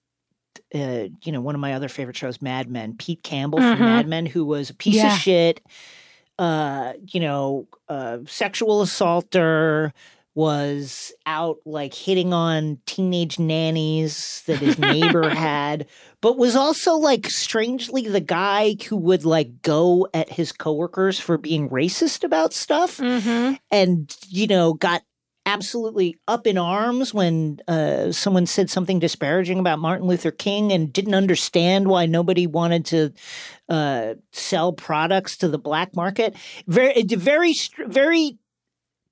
[0.75, 4.07] uh, you know, one of my other favorite shows, Mad Men, Pete Campbell from Mad
[4.07, 5.13] Men, who was a piece Yeah.
[5.13, 5.62] of shit,
[6.39, 9.93] uh, you know, uh, sexual assaulter,
[10.36, 15.86] was out like hitting on teenage nannies that his neighbor had,
[16.21, 21.38] but was also like strangely the guy who would like go at his coworkers for
[21.38, 23.53] being racist about stuff Mm-hmm.
[23.69, 25.03] and you know got
[25.45, 30.91] absolutely up in arms when uh, someone said something disparaging about Martin Luther King and
[30.91, 33.13] didn't understand why nobody wanted to
[33.69, 36.36] uh, sell products to the black market.
[36.67, 37.53] Very, very,
[37.88, 38.38] very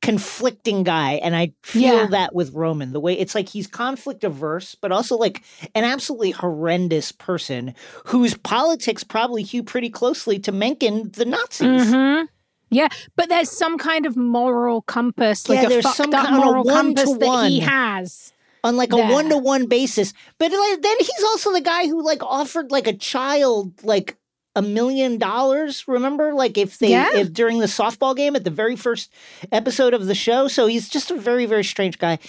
[0.02, 2.08] conflicting guy, and I feel Yeah.
[2.08, 2.92] that with Roman.
[2.92, 5.44] The way it's like he's conflict averse, but also like
[5.76, 11.94] an absolutely horrendous person whose politics probably hew pretty closely to Mencken, the Nazis.
[11.94, 12.26] Mm-hmm.
[12.72, 16.26] Yeah, but there's some kind of moral compass, like Yeah, a there's fucked some up
[16.26, 20.14] kind of moral to compass that he has on like a one to one basis.
[20.38, 24.18] But like, then he's also the guy who like offered like a child like
[24.54, 25.88] a million dollars.
[25.88, 27.10] Remember, like if they Yeah.
[27.16, 29.10] if during the softball game at the very first
[29.52, 30.48] episode of the show.
[30.50, 32.20] So he's just a very very strange guy.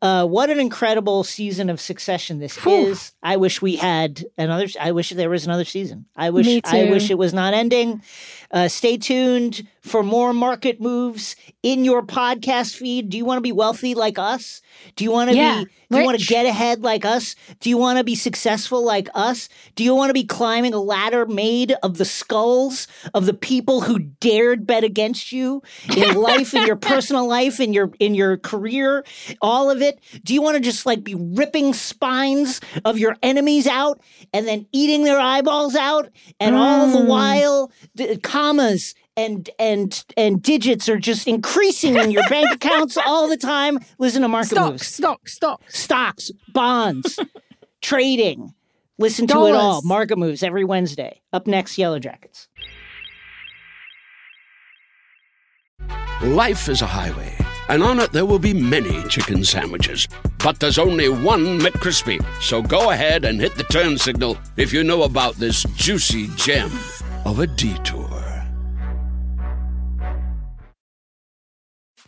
[0.00, 2.86] Uh, what an incredible season of Succession this Whew.
[2.86, 3.12] is.
[3.22, 4.66] I wish we had another.
[4.80, 6.06] I wish there was another season.
[6.16, 6.46] I wish.
[6.46, 8.02] Me I wish it was not ending.
[8.52, 13.08] Uh, stay tuned for more market moves in your podcast feed.
[13.10, 14.60] Do you want to be wealthy like us?
[14.96, 15.70] Do you want to Yeah, be?
[15.92, 17.36] Do you want to get ahead like us?
[17.60, 19.48] Do you want to be successful like us?
[19.76, 23.80] Do you want to be climbing a ladder made of the skulls of the people
[23.82, 25.62] who dared bet against you
[25.96, 29.04] in life, in your personal life, in your in your career,
[29.40, 30.00] all of it?
[30.24, 34.00] Do you want to just like be ripping spines of your enemies out
[34.32, 37.06] and then eating their eyeballs out, and all the Mm.
[37.06, 43.28] while the commas and and and digits are just increasing in your bank accounts all
[43.28, 43.78] the time?
[43.98, 45.62] Listen to market moves Stocks, stock, stock.
[45.70, 47.18] stocks, bonds,
[47.82, 48.54] trading.
[48.98, 49.82] Listen to it all.
[49.82, 51.20] Market moves every Wednesday.
[51.32, 52.46] Up next, Yellowjackets.
[56.22, 57.36] Life is a highway,
[57.68, 60.06] and on it there will be many chicken sandwiches.
[60.38, 62.24] But there's only one McCrispy.
[62.40, 66.70] So go ahead and hit the turn signal if you know about this juicy gem
[67.24, 68.21] of a detour.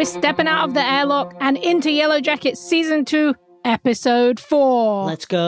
[0.00, 3.34] We're stepping out of the airlock and into Yellowjackets season two,
[3.66, 5.04] episode four.
[5.04, 5.38] Let's go.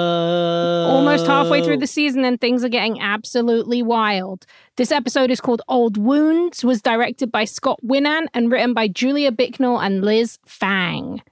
[0.91, 4.45] Almost halfway through the season, and things are getting absolutely wild.
[4.77, 9.33] This episode is called Old Wounds, was directed by Scott Winant and written by Julia
[9.33, 11.23] Bicknell and Liz Phang.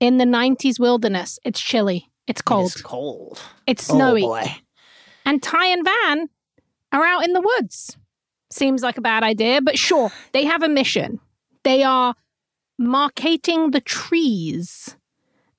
[0.00, 3.42] In the 90s wilderness, it's chilly, it's cold, It's cold.
[3.66, 4.42] it's snowy, Oh
[5.26, 6.30] and Tai and Van
[6.92, 7.98] are out in the woods.
[8.50, 11.20] Seems like a bad idea, but sure, they have a mission.
[11.64, 12.14] They are
[12.78, 14.96] marketing the trees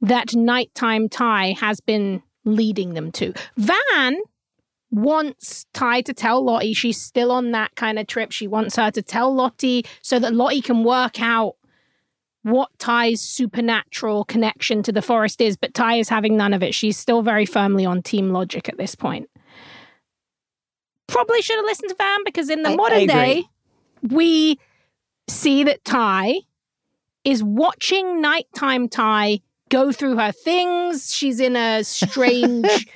[0.01, 3.34] that nighttime Tai has been leading them to.
[3.58, 4.18] Van
[4.91, 8.32] wants Tai to tell Lottie she's still on that kind of trip.
[8.32, 11.56] She wants her to tell Lottie so that Lottie can work out
[12.43, 16.76] what Tai's supernatural connection to the forest is, but Tai is having none of it.
[16.76, 19.30] She's still very firmly on team logic at this point.
[21.08, 23.08] Probably should have listened to Van because in the I- I modern agree.
[23.08, 23.43] day,
[24.10, 24.60] we
[25.28, 26.40] see that Tai
[27.24, 31.14] is watching nighttime Tai go through her things.
[31.14, 32.88] She's in a strange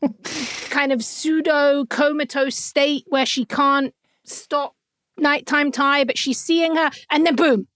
[0.70, 4.74] kind of pseudo comatose state where she can't stop
[5.16, 7.68] nighttime Tai, but she's seeing her, and then boom,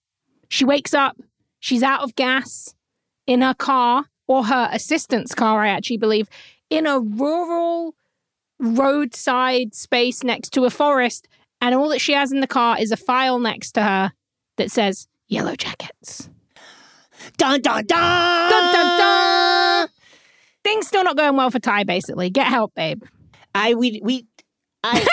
[0.48, 1.16] she wakes up.
[1.60, 2.74] She's out of gas
[3.26, 6.28] in her car or her assistant's car, I actually believe,
[6.70, 7.94] in a rural
[8.58, 11.28] roadside space next to a forest.
[11.60, 14.12] And all that she has in the car is a file next to her
[14.56, 16.28] that says Yellowjackets.
[17.36, 18.50] Dun dun dun.
[18.50, 19.88] Dun, dun, dun.
[20.64, 22.30] Things still not going well for Tai, basically.
[22.30, 23.02] Get help, babe.
[23.54, 24.26] I we we
[24.84, 25.04] I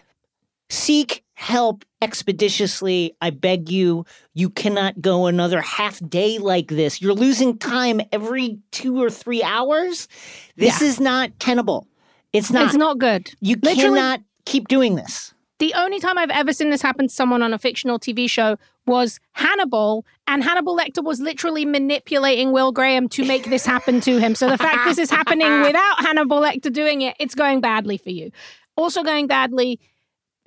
[0.70, 3.14] seek help expeditiously.
[3.20, 4.04] I beg you.
[4.34, 7.00] You cannot go another half day like this.
[7.00, 10.08] You're losing time every two or three hours.
[10.56, 11.86] This is not tenable.
[12.32, 12.66] It's not.
[12.66, 13.30] It's not good.
[13.40, 15.32] You Literally- cannot keep doing this.
[15.58, 18.56] The only time I've ever seen this happen to someone on a fictional TV show
[18.86, 24.18] was Hannibal, and Hannibal Lecter was literally manipulating Will Graham to make this happen to
[24.18, 24.34] him.
[24.34, 28.10] So the fact this is happening without Hannibal Lecter doing it, it's going badly for
[28.10, 28.30] you.
[28.76, 29.80] Also going badly,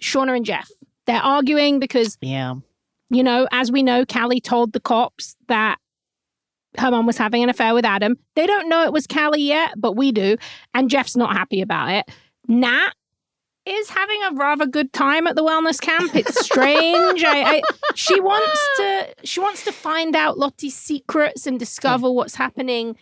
[0.01, 0.69] Shauna and Jeff.
[1.07, 2.55] They're arguing because, Yeah.
[3.09, 5.79] you know, as we know, Callie told the cops that
[6.77, 8.15] her mom was having an affair with Adam.
[8.35, 10.37] They don't know it was Callie yet, but we do.
[10.75, 12.09] And Jeff's not happy about it.
[12.47, 12.91] Nat
[13.69, 16.15] is having a rather good time at the wellness camp.
[16.15, 17.23] It's strange.
[17.23, 17.61] I, I
[17.95, 22.15] she wants to she wants to find out Lottie's secrets and discover hmm.
[22.15, 22.95] what's happening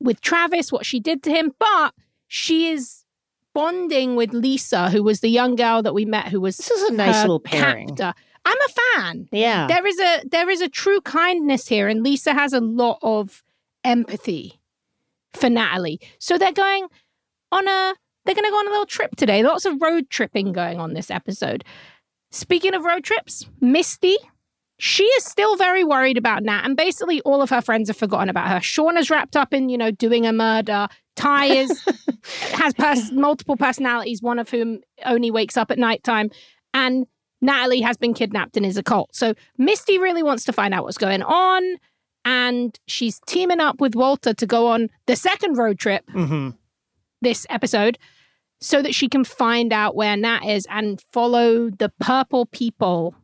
[0.00, 1.94] with Travis, what she did to him, but
[2.26, 3.04] she is
[3.54, 6.90] bonding with Lisa, who was the young girl that we met who was This is
[6.90, 7.88] a nice little pairing.
[7.88, 8.12] captor.
[8.44, 9.28] I'm a fan.
[9.32, 9.66] Yeah.
[9.66, 13.42] There is a there is a true kindness here, and Lisa has a lot of
[13.82, 14.60] empathy
[15.32, 16.00] for Natalie.
[16.18, 16.86] So they're going
[17.50, 17.94] on a
[18.26, 19.42] they're going to go on a little trip today.
[19.42, 21.64] Lots of road tripping going on this episode.
[22.30, 24.16] Speaking of road trips, Misty,
[24.78, 28.28] she is still very worried about Nat, and basically all of her friends have forgotten
[28.28, 28.58] about her.
[28.58, 30.88] Shauna's wrapped up in, you know, doing a murder.
[31.14, 31.82] Tai is
[32.52, 36.30] has pers- multiple personalities, one of whom only wakes up at nighttime,
[36.74, 37.06] and
[37.40, 39.14] Natalie has been kidnapped and is a cult.
[39.14, 41.76] So Misty really wants to find out what's going on,
[42.24, 46.50] and she's teaming up with Walter to go on the second road trip hmm
[47.22, 47.98] this episode
[48.66, 53.14] so that she can find out where Nat is and follow the purple people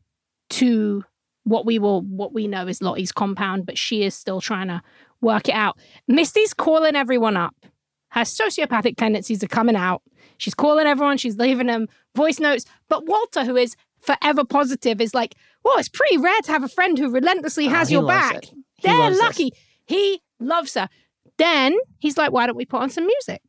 [0.50, 1.02] to
[1.42, 4.80] what we will what we know is Lottie's compound, but she is still trying to
[5.20, 5.76] work it out.
[6.06, 7.56] Misty's calling everyone up.
[8.10, 10.02] Her sociopathic tendencies are coming out.
[10.38, 12.64] She's calling everyone, she's leaving them voice notes.
[12.88, 15.34] But Walter, who is forever positive, is like,
[15.64, 18.36] well, it's pretty rare to have a friend who relentlessly Oh, has your back.
[18.36, 18.52] it.
[18.84, 19.50] They're lucky.
[19.86, 20.88] He loves her.
[21.36, 23.42] Then he's like, why don't we put on some music?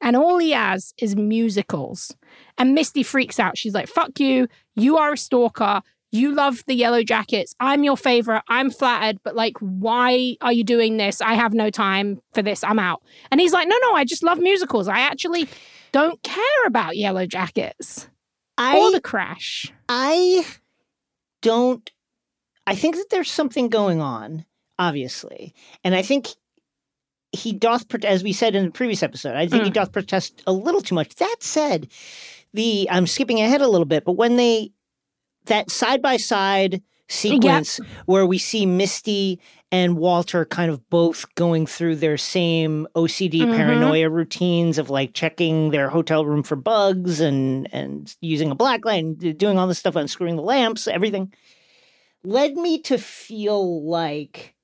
[0.00, 2.14] And all he has is musicals.
[2.58, 3.56] And Misty freaks out.
[3.56, 4.48] She's like, fuck you.
[4.74, 5.82] You are a stalker.
[6.12, 7.54] You love the Yellowjackets.
[7.58, 8.42] I'm your favorite.
[8.48, 11.20] I'm flattered, but like, why are you doing this?
[11.20, 12.62] I have no time for this.
[12.62, 13.02] I'm out.
[13.32, 14.86] And he's like, no, no, I just love musicals.
[14.86, 15.48] I actually
[15.90, 18.08] don't care about Yellowjackets
[18.56, 19.72] I or the crash.
[19.88, 20.46] I
[21.42, 21.90] don't.
[22.66, 24.44] I think that there's something going on,
[24.78, 26.28] obviously, and I think
[27.34, 29.74] he doth, as we said in the previous episode, I think he Mm.
[29.74, 31.14] doth protest a little too much.
[31.16, 31.88] That said,
[32.52, 34.70] the I'm skipping ahead a little bit, but when they
[35.46, 39.38] that side by side sequence where we see Misty
[39.70, 43.54] and Walter kind of both going through their same OCD Mhm.
[43.56, 48.84] paranoia routines of like checking their hotel room for bugs and and using a black
[48.86, 51.30] light and doing all this stuff, unscrewing the lamps, everything
[52.22, 54.54] led me to feel like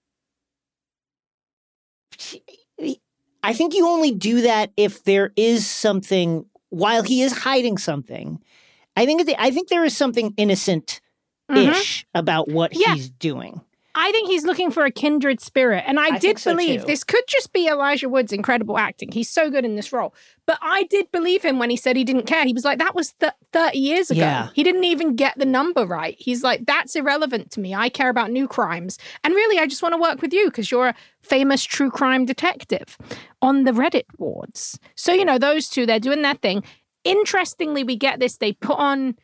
[3.42, 8.40] I think you only do that if there is something while he is hiding something.
[8.96, 11.00] I think it- I think there is something innocent
[11.50, 12.18] ish mm-hmm.
[12.18, 12.94] about what Yeah.
[12.94, 13.60] he's doing.
[14.02, 15.84] I think he's looking for a kindred spirit.
[15.86, 16.86] And I, I did so, believe too.
[16.86, 19.12] this could just be Elijah Wood's incredible acting.
[19.12, 20.14] He's so good in this role.
[20.46, 22.46] But I did believe him when he said he didn't care.
[22.46, 24.20] He was like, that was th- 30 years ago.
[24.20, 24.48] Yeah.
[24.54, 26.16] He didn't even get the number right.
[26.18, 27.74] He's like, that's irrelevant to me.
[27.74, 28.98] I care about new crimes.
[29.22, 32.24] And really, I just want to work with you because you're a famous true crime
[32.24, 32.96] detective
[33.42, 34.78] on the Reddit boards.
[34.94, 36.64] So, you know, those two, they're doing their thing.
[37.04, 38.38] Interestingly, we get this.
[38.38, 39.16] They put on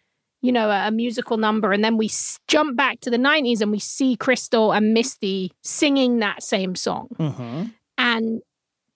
[0.42, 1.72] you know, a, a musical number.
[1.72, 5.52] And then we s- jump back to the 90s and we see Crystal and Misty
[5.62, 7.08] singing that same song.
[7.18, 7.64] Mm-hmm.
[7.98, 8.42] And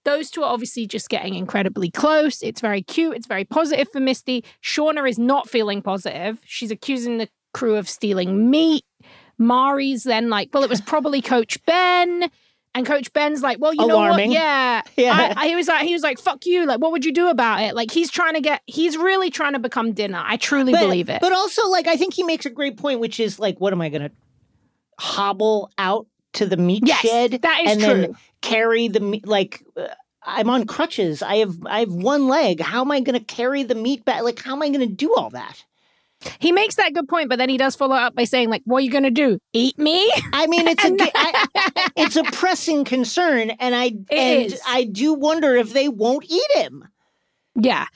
[0.05, 2.43] those two are obviously just getting incredibly close.
[2.43, 3.17] It's very cute.
[3.17, 4.45] It's very positive for Misty.
[4.63, 6.41] Shauna is not feeling positive.
[6.45, 8.85] She's accusing the crew of stealing meat.
[9.39, 12.31] Mari's then like, well, it was probably Coach Ben.
[12.75, 14.31] And Coach Ben's like, well, you Alarming.
[14.31, 14.43] know what?
[14.43, 14.83] Yeah.
[14.97, 15.33] Yeah.
[15.37, 16.67] I, I, he was like, he was like, fuck you.
[16.67, 17.75] Like, what would you do about it?
[17.75, 20.23] Like, he's trying to get, he's really trying to become dinner.
[20.25, 21.21] I truly but, believe it.
[21.21, 23.81] But also, like, I think he makes a great point, which is like, what am
[23.81, 24.11] I going to
[24.99, 27.89] hobble out to the meat Yes, shed that is and true.
[28.03, 29.27] then carry the meat?
[29.27, 29.89] Like, uh,
[30.23, 31.23] I'm on crutches.
[31.23, 32.61] I have I have one leg.
[32.61, 34.23] How am I going to carry the meat back?
[34.23, 35.65] Like, how am I going to do all that?
[36.39, 38.79] He makes that good point, but then he does follow up by saying, like, what
[38.79, 39.39] are you going to do?
[39.53, 40.11] Eat me?
[40.33, 40.95] I mean, it's a
[41.97, 44.61] it's a pressing concern, and I and is.
[44.67, 46.87] I do wonder if they won't eat him.
[47.55, 47.87] yeah.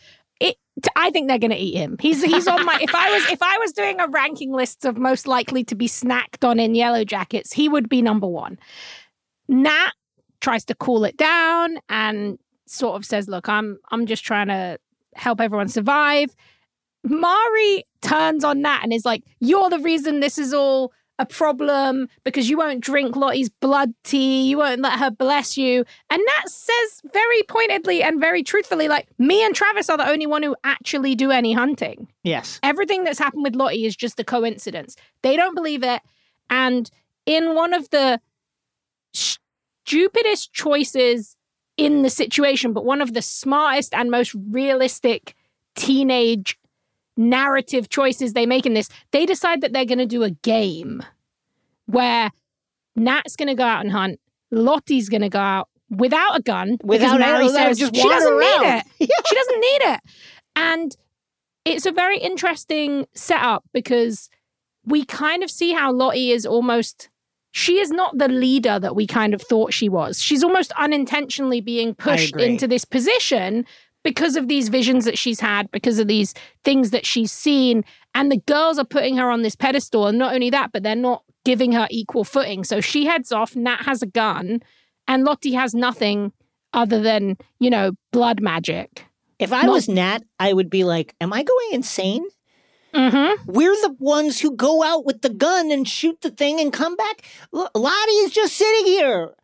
[0.41, 0.57] It,
[0.97, 1.97] I think they're going to eat him.
[2.01, 2.79] He's he's on my.
[2.81, 5.87] If I was if I was doing a ranking list of most likely to be
[5.87, 8.59] snacked on in Yellowjackets, he would be number one.
[9.49, 9.93] Nat
[10.41, 14.79] tries to cool it down and sort of says, "Look, I'm I'm just trying to
[15.15, 16.35] help everyone survive."
[17.05, 22.09] Mari turns on Nat and is like, "You're the reason this is all a problem
[22.25, 24.49] because you won't drink Lottie's blood tea.
[24.49, 29.09] You won't let her bless you." And Nat says very pointedly and very truthfully, like,
[29.19, 32.09] "Me and Travis are the only one who actually do any hunting.
[32.23, 32.61] Yes.
[32.63, 34.97] Everything that's happened with Lottie is just a coincidence.
[35.23, 36.03] They don't believe it."
[36.51, 36.91] And
[37.27, 38.21] in one of the
[39.13, 41.37] stupidest choices
[41.77, 45.35] in the situation, but one of the smartest and most realistic
[45.75, 46.59] teenage
[47.17, 51.03] narrative choices they make in this, they decide that they're going to do a game
[51.87, 52.31] where
[52.97, 56.79] Nat's going to go out and hunt, Lottie's going to go out without a gun.
[56.83, 59.11] Without Mari it, let her says just she doesn't wander need around." it.
[59.27, 60.01] She doesn't need it.
[60.57, 60.97] And
[61.65, 64.29] it's a very interesting setup because
[64.85, 67.09] we kind of see how Lottie is almost
[67.53, 70.21] she is not the leader that we kind of thought she was.
[70.21, 73.65] She's almost unintentionally being pushed into this position
[74.05, 77.85] because of these visions that she's had, because of these things that she's seen.
[78.15, 80.07] And the girls are putting her on this pedestal.
[80.07, 82.63] And not only that, but they're not giving her equal footing.
[82.63, 83.57] So she heads off.
[83.57, 84.63] Nat has a gun,
[85.09, 86.33] and Lottie has nothing
[86.73, 89.07] other than, you know, blood magic.
[89.39, 92.25] If I Not- was Nat, I would be like, "Am I going insane?
[92.95, 93.51] Mm-hmm.
[93.51, 96.95] We're the ones who go out with the gun and shoot the thing and come
[96.95, 97.23] back.
[97.53, 99.35] L- Lottie is just sitting here.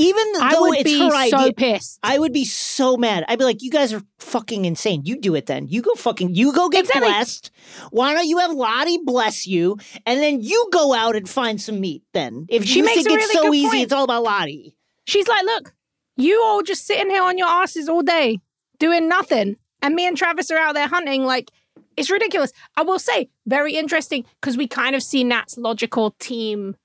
[0.00, 1.98] Even though I would it's be her so pissed.
[2.02, 3.24] I would be so mad.
[3.28, 5.02] I'd be like, "You guys are fucking insane.
[5.04, 5.66] You do it then.
[5.68, 6.34] You go fucking.
[6.34, 7.08] You go get Exactly.
[7.08, 7.50] blessed.
[7.90, 9.76] Why don't you have Lottie bless you,
[10.06, 12.02] and then you go out and find some meat?
[12.14, 13.82] Then, if She you makes think it's so easy, point.
[13.82, 14.74] it's all about Lottie.
[15.06, 15.74] She's like, look,
[16.16, 18.38] you all just sitting here on your asses all day
[18.78, 19.56] doing nothing.
[19.82, 21.24] And me and Travis are out there hunting.
[21.24, 21.50] Like,
[21.96, 22.52] it's ridiculous.
[22.76, 26.76] I will say, very interesting because we kind of see Nat's logical team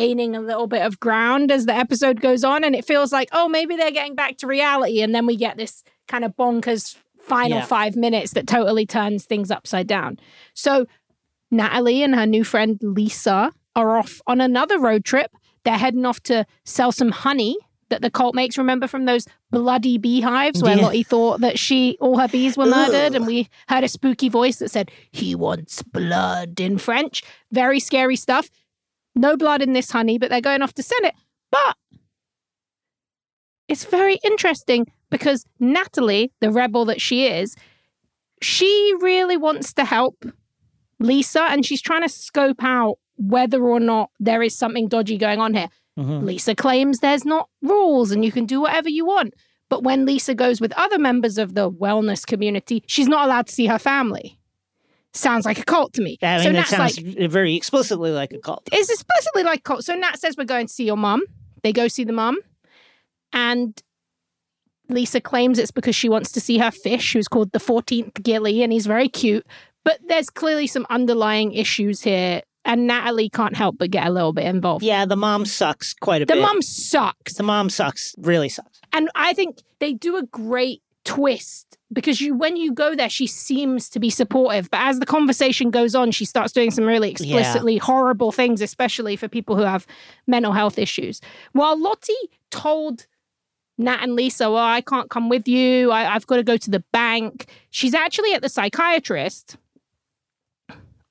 [0.00, 2.64] gaining a little bit of ground as the episode goes on.
[2.64, 5.00] And it feels like, oh, maybe they're getting back to reality.
[5.00, 7.64] And then we get this kind of bonkers final Yeah.
[7.64, 10.18] five minutes that totally turns things upside down.
[10.54, 10.86] So
[11.50, 15.30] Natalie and her new friend Lisa are off on another road trip.
[15.64, 17.56] They're heading off to sell some honey
[17.88, 18.58] that the cult makes.
[18.58, 20.82] Remember from those bloody beehives where Yeah.
[20.84, 23.14] Lottie thought that she all her bees were murdered, Ugh.
[23.14, 27.22] and we heard a spooky voice that said, "He wants blood" in French.
[27.52, 28.50] Very scary stuff.
[29.16, 31.14] No blood in this honey, but they're going off to it.
[31.50, 31.76] But
[33.68, 37.56] it's very interesting because Natalie, the rebel that she is,
[38.42, 40.24] she really wants to help
[41.00, 45.40] Lisa and she's trying to scope out whether or not there is something dodgy going
[45.40, 45.68] on here.
[45.98, 46.24] Mhm.
[46.24, 49.32] Lisa claims there's not rules and you can do whatever you want.
[49.68, 53.54] But when Lisa goes with other members of the wellness community, she's not allowed to
[53.54, 54.35] see her family.
[55.16, 56.18] Sounds like a cult to me.
[56.22, 58.68] I mean, so Nat's sounds like, very explicitly like a cult.
[58.72, 59.84] it's explicitly like cult.
[59.84, 61.22] So Nat says we're going to see your mum.
[61.62, 62.38] They go see the mum.
[63.32, 63.80] And
[64.88, 68.62] Lisa claims it's because she wants to see her fish, who's called the 14th Gilly,
[68.62, 69.46] and he's very cute.
[69.84, 72.42] But there's clearly some underlying issues here.
[72.64, 74.84] And Natalie can't help but get a little bit involved.
[74.84, 76.34] Yeah, the mom sucks quite a bit.
[76.34, 76.42] The bit.
[76.42, 77.34] mum sucks.
[77.34, 78.80] the mom sucks, really sucks.
[78.92, 83.26] And I think they do a great twist because you when you go there she
[83.26, 87.10] seems to be supportive but as the conversation goes on she starts doing some really
[87.10, 89.86] explicitly horrible things especially for people who have
[90.26, 91.20] mental health issues.
[91.52, 92.12] While lottie
[92.50, 93.06] told
[93.78, 95.90] nat and lisa well i can't come with you.
[95.90, 99.56] I, i've got to go to the bank she's actually at the psychiatrist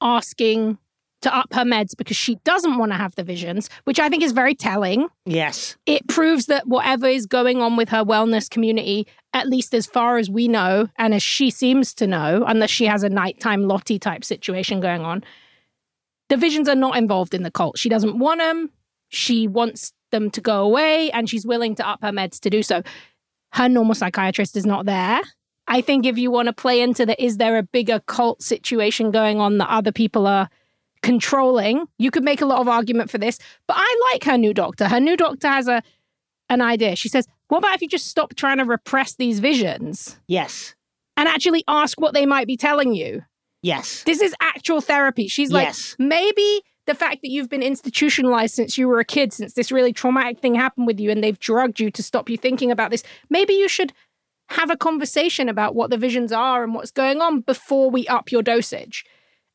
[0.01, 0.77] asking
[1.25, 4.23] to up her meds because she doesn't want to have the visions which i think
[4.23, 5.75] is very telling Yes.
[5.85, 10.17] it proves that whatever is going on with her wellness community, at least as far
[10.17, 13.99] as we know, and as she seems to know, unless she has a nighttime Lottie
[13.99, 15.23] type situation going on,
[16.29, 17.77] the visions are not involved in the cult.
[17.77, 18.69] She doesn't want them.
[19.09, 22.61] She wants them to go away, and she's willing to up her meds to do
[22.63, 22.81] so.
[23.53, 25.19] Her normal psychiatrist is not there.
[25.67, 29.09] I think if you want to play into the is there a bigger cult situation
[29.11, 30.49] going on that other people are
[31.05, 31.85] controlling.
[31.97, 34.87] You could make a lot of argument for this, but I like her new doctor.
[34.87, 35.81] Her new doctor has a
[36.49, 36.95] an idea.
[36.95, 40.75] She says, "What about if you just stop trying to repress these visions Yes.
[41.17, 43.23] and actually ask what they might be telling you?"
[43.63, 44.03] Yes.
[44.03, 45.27] This is actual therapy.
[45.27, 45.95] She's like, Yes.
[45.97, 49.91] maybe the fact that you've been institutionalized since you were a kid, since this really
[49.91, 53.01] traumatic thing happened with you, and they've drugged you to stop you thinking about this,
[53.27, 53.91] maybe you should
[54.49, 58.31] have a conversation about what the visions are and what's going on before we up
[58.31, 59.03] your dosage.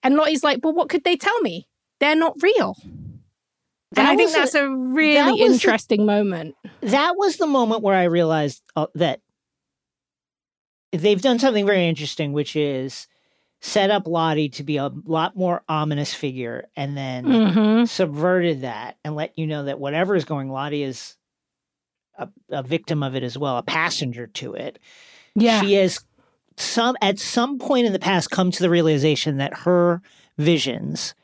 [0.03, 1.69] And Lottie's like, well, what could they tell me?
[2.01, 2.77] They're not real.
[3.97, 6.55] and I think was a- that's a really the- interesting moment.
[6.81, 9.21] that was the moment where I realized uh, that
[10.93, 13.07] they've done something very interesting, which is
[13.61, 18.97] set up Lottie to be a lot more ominous figure and then hmm subverted that
[19.05, 21.17] and let you know that whatever is going, Lottie is
[22.19, 24.79] a, a victim of it as well, a passenger to it.
[25.35, 25.61] Yeah.
[25.61, 26.01] She has
[26.61, 30.03] some at some point in the past come to the realization that her
[30.39, 31.15] visions,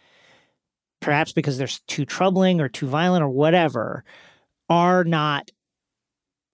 [1.00, 4.04] perhaps because they're too troubling or too violent or whatever,
[4.68, 5.50] are not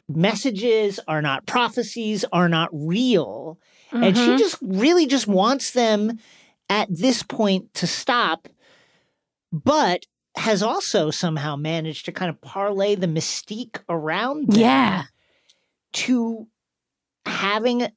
[0.08, 3.58] messages, are not prophecies, are not real.
[3.92, 4.38] And she Mhm.
[4.38, 6.18] just really just wants them
[6.68, 8.48] at this point to stop,
[9.52, 10.04] but
[10.36, 15.04] has also somehow managed to kind of parlay the mystique around them Yeah.
[15.92, 16.46] to
[17.26, 17.88] having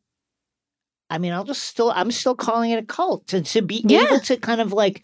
[1.10, 4.06] I mean, I'll just still I'm still calling it a cult to, to be Yeah.
[4.06, 5.03] able to kind of like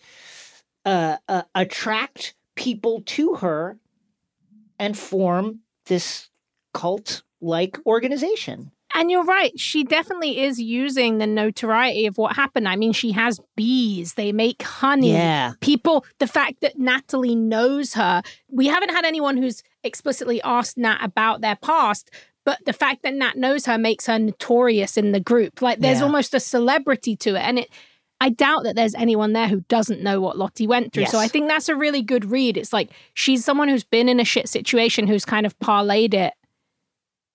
[0.86, 3.78] uh, uh attract people to her
[4.80, 6.30] and form this
[6.74, 8.72] cult like organization.
[8.94, 9.58] And you're right.
[9.58, 12.68] She definitely is using the notoriety of what happened.
[12.68, 15.14] I mean, she has bees, they make honey.
[15.14, 15.54] Yeah.
[15.62, 21.00] People, the fact that Natalie knows her, we haven't had anyone who's explicitly asked Nat
[21.02, 22.12] about their past,
[22.46, 25.62] but the fact that Nat knows her makes her notorious in the group.
[25.62, 26.06] Like there's Yeah.
[26.06, 27.42] almost a celebrity to it.
[27.42, 27.70] And it,
[28.20, 31.06] I doubt that there's anyone there who doesn't know what Lottie went through.
[31.08, 32.58] So I think that's a really good read.
[32.58, 36.34] It's like she's someone who's been in a shit situation who's kind of parlayed it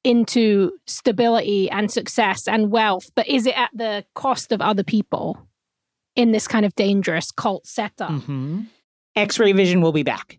[0.04, 5.36] into stability and success and wealth, but is it at the cost of other people
[6.14, 8.10] in this kind of dangerous cult setup?
[8.10, 8.60] Mm-hmm.
[9.16, 10.38] X ray vision will be back.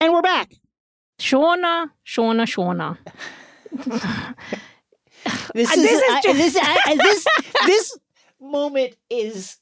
[0.00, 0.54] And we're back.
[1.18, 2.98] Shauna, Shauna, Shauna.
[3.74, 4.04] This
[5.70, 7.26] Uh, is, this is I- ju- this, I- this
[7.66, 7.98] this
[8.40, 9.58] moment is.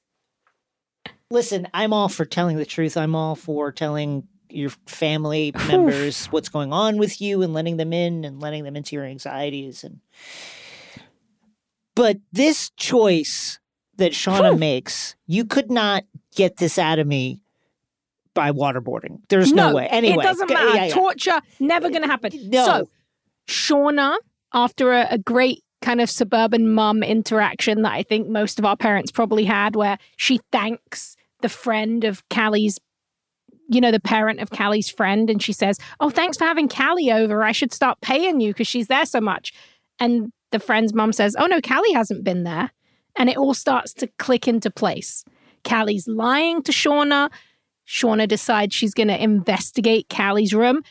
[1.31, 2.97] Listen, I'm all for telling the truth.
[2.97, 7.93] I'm all for telling your family members what's going on with you and letting them
[7.93, 10.01] in and letting them into your anxieties and.
[11.97, 13.59] But this choice
[13.97, 17.41] that Shauna makes, you could not get this out of me
[18.37, 19.19] by waterboarding.
[19.29, 19.89] There's no, way.
[19.89, 20.77] Anyway, it doesn't matter.
[20.77, 20.95] yeah, yeah.
[20.95, 22.31] Torture never going to happen.
[22.49, 22.65] No.
[22.65, 22.89] So,
[23.49, 24.17] Shauna,
[24.55, 28.77] after a, a great kind of suburban mum interaction that I think most of our
[28.77, 32.79] parents probably had, where she thanks the friend of Callie's,
[33.69, 37.11] you know, the parent of Callie's friend, and she says, "Oh, thanks for having Callie
[37.11, 37.43] over.
[37.43, 39.53] I should start paying you because she's there so much."
[39.99, 42.71] And the friend's mum says, "Oh no, Callie hasn't been there,"
[43.17, 45.25] and it all starts to click into place.
[45.65, 47.31] Callie's lying to Shauna.
[47.89, 50.83] Shauna decides she's going to investigate Callie's room.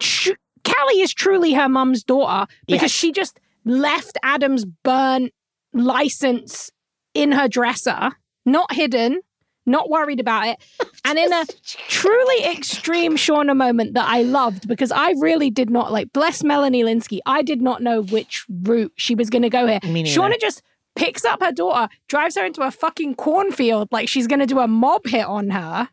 [0.00, 0.30] Sh-
[0.64, 2.90] Callie is truly her mum's daughter because Yes.
[2.90, 5.32] she just left Adam's burnt
[5.72, 6.70] license
[7.14, 8.10] in her dresser,
[8.46, 9.20] not hidden,
[9.66, 10.56] not worried about it.
[11.06, 15.92] And in a truly extreme Shauna moment that I loved because I really did not
[15.92, 19.66] like, bless Melanie Lynskey, I did not know which route she was going to go
[19.66, 19.80] here.
[19.80, 20.62] Shauna just
[20.96, 24.60] picks up her daughter, drives her into a fucking cornfield like she's going to do
[24.60, 25.90] a mob hit on her.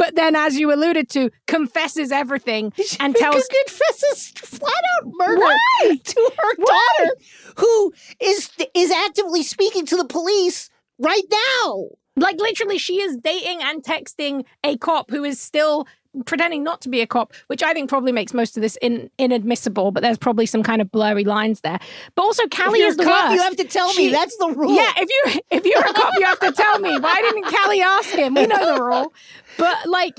[0.00, 5.98] But then, as you alluded to, confesses everything and tells confesses flat out murder Why?
[6.04, 7.16] to her daughter,
[7.58, 11.88] who is is actively speaking to the police right now.
[12.16, 15.86] Like literally, she is dating and texting a cop who is still
[16.26, 19.10] pretending not to be a cop, which I think probably makes most of this in,
[19.18, 19.90] inadmissible.
[19.92, 21.78] But there's probably some kind of blurry lines there.
[22.14, 23.34] But also, Callie is the cop, worst.
[23.36, 24.12] you have to tell She- me.
[24.12, 24.74] That's the rule.
[24.74, 26.98] Yeah, if you if you're a cop, you have to tell me.
[26.98, 28.34] Why didn't Callie ask him?
[28.34, 29.12] We know the rule.
[29.58, 30.18] But like,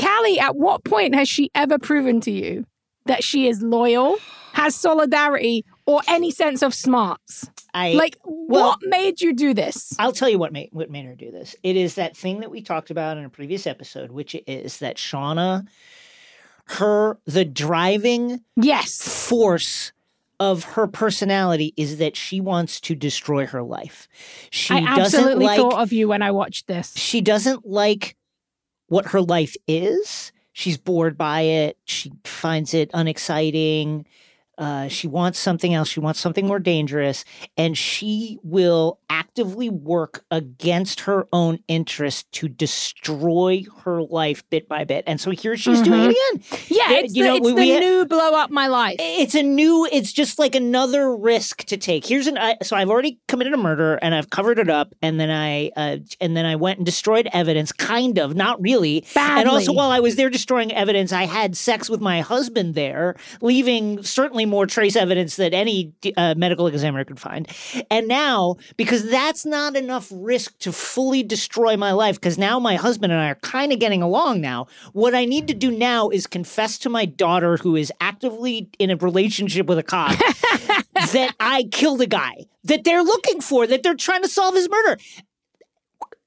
[0.00, 2.64] Callie, at what point has she ever proven to you
[3.06, 4.16] that she is loyal,
[4.52, 7.48] has solidarity, or any sense of smarts?
[7.74, 9.94] I Like, well- what made you do this?
[9.98, 11.56] I'll tell you what made what made her do this.
[11.62, 14.96] It is that thing that we talked about in a previous episode, which is that
[14.96, 15.66] Shauna,
[16.66, 19.28] her the driving Yes.
[19.28, 19.92] force
[20.40, 24.08] of her personality is that she wants to destroy her life.
[24.50, 26.96] She I doesn't absolutely like thought of you when I watched this.
[26.96, 28.16] she doesn't like
[28.88, 30.32] what her life is.
[30.52, 31.78] She's bored by it.
[31.84, 34.04] She finds it unexciting.
[34.62, 35.88] Uh, she wants something else.
[35.88, 37.24] She wants something more dangerous.
[37.56, 44.84] And she will actively work against her own interest to destroy her life bit by
[44.84, 45.04] bit.
[45.06, 46.44] And so here she's doing it again.
[46.68, 48.96] Yeah, Yeah, it's you the, know, it's we- the we- new blow up my life.
[48.98, 52.06] It's a new, it's just like another risk to take.
[52.06, 54.94] Here's an, I, so I've already committed a murder and I've covered it up.
[55.02, 59.04] And then I, uh, and then I went and destroyed evidence, kind of, not really.
[59.14, 59.40] Badly.
[59.40, 63.16] And also, while I was there destroying evidence, I had sex with my husband there,
[63.40, 67.48] leaving certainly more trace evidence that any uh, medical examiner could find.
[67.90, 72.76] And now, because that's not enough risk to fully destroy my life, because now my
[72.76, 76.10] husband and I are kind of getting along now, what I need to do now
[76.10, 80.10] is confess to my daughter, who is actively in a relationship with a cop,
[80.94, 84.68] that I killed a guy that they're looking for, that they're trying to solve his
[84.68, 84.98] murder.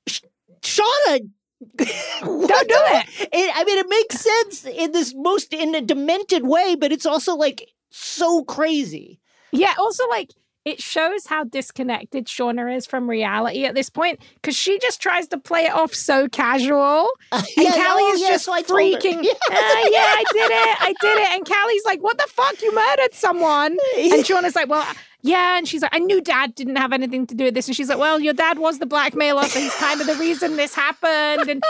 [0.07, 0.21] Sh-
[0.61, 1.29] Shauna
[1.77, 3.05] Don't do it.
[3.33, 7.05] it, I mean, it makes sense in this most in a demented way, but it's
[7.05, 9.19] also like so crazy.
[9.51, 10.31] Yeah, also like
[10.65, 15.27] it shows how disconnected Shauna is from reality at this point because she just tries
[15.27, 17.07] to play it off so casual.
[17.31, 18.85] And Yeah, Callie oh, is yeah, just so I told her.
[18.99, 19.31] freaking, Yeah.
[19.51, 19.53] "Uh,
[19.91, 21.31] yeah, I did it, I did it.
[21.33, 22.59] And Callie's like, what the fuck?
[22.63, 23.77] You murdered someone.
[23.97, 24.87] And Shauna's like, well,
[25.25, 25.57] yeah.
[25.57, 27.67] And she's like, I knew dad didn't have anything to do with this.
[27.67, 29.43] And she's like, well, your dad was the blackmailer.
[29.45, 31.49] So he's kind of the reason this happened.
[31.49, 31.63] And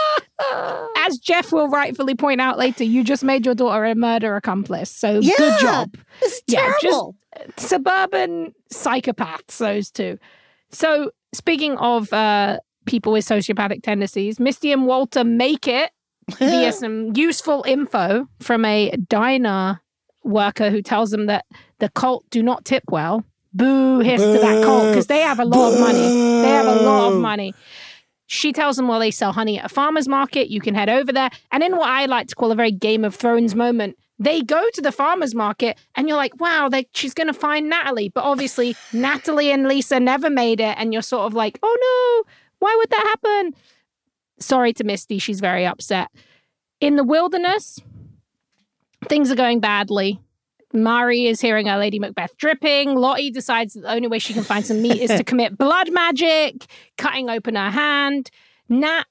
[0.98, 4.92] as Jeff will rightfully point out later, you just made your daughter a murder accomplice.
[4.92, 5.98] So Yeah, good job.
[6.22, 7.16] It's Yeah, just- terrible.
[7.58, 10.18] Suburban psychopaths, those two.
[10.72, 15.92] So speaking of uh, people with sociopathic tendencies, Misty and Walter make it
[16.38, 19.82] via some useful info from a diner
[20.24, 21.46] worker who tells them that
[21.80, 23.24] the cult do not tip well.
[23.56, 26.42] Boo hiss to that cult because they have a lot of money.
[26.42, 27.54] They have a lot of money.
[28.28, 30.50] She tells them, well, they sell honey at a farmer's market.
[30.50, 31.30] You can head over there.
[31.52, 34.68] And in what I like to call a very Game of Thrones moment, they go
[34.74, 38.10] to the farmer's market and you're like, wow, she's going to find Natalie.
[38.10, 40.76] But obviously, Natalie and Lisa never made it.
[40.78, 43.54] And you're sort of like, oh no, why would that happen?
[44.40, 45.20] Sorry to Misty.
[45.20, 46.10] She's very upset.
[46.82, 47.80] In the wilderness,
[49.08, 50.20] things are going badly.
[50.84, 52.96] Mari is hearing her Lady Macbeth dripping.
[52.96, 55.92] Lottie decides that the only way she can find some meat is to commit blood
[55.92, 56.66] magic,
[56.98, 58.30] cutting open her hand.
[58.70, 59.04] Nat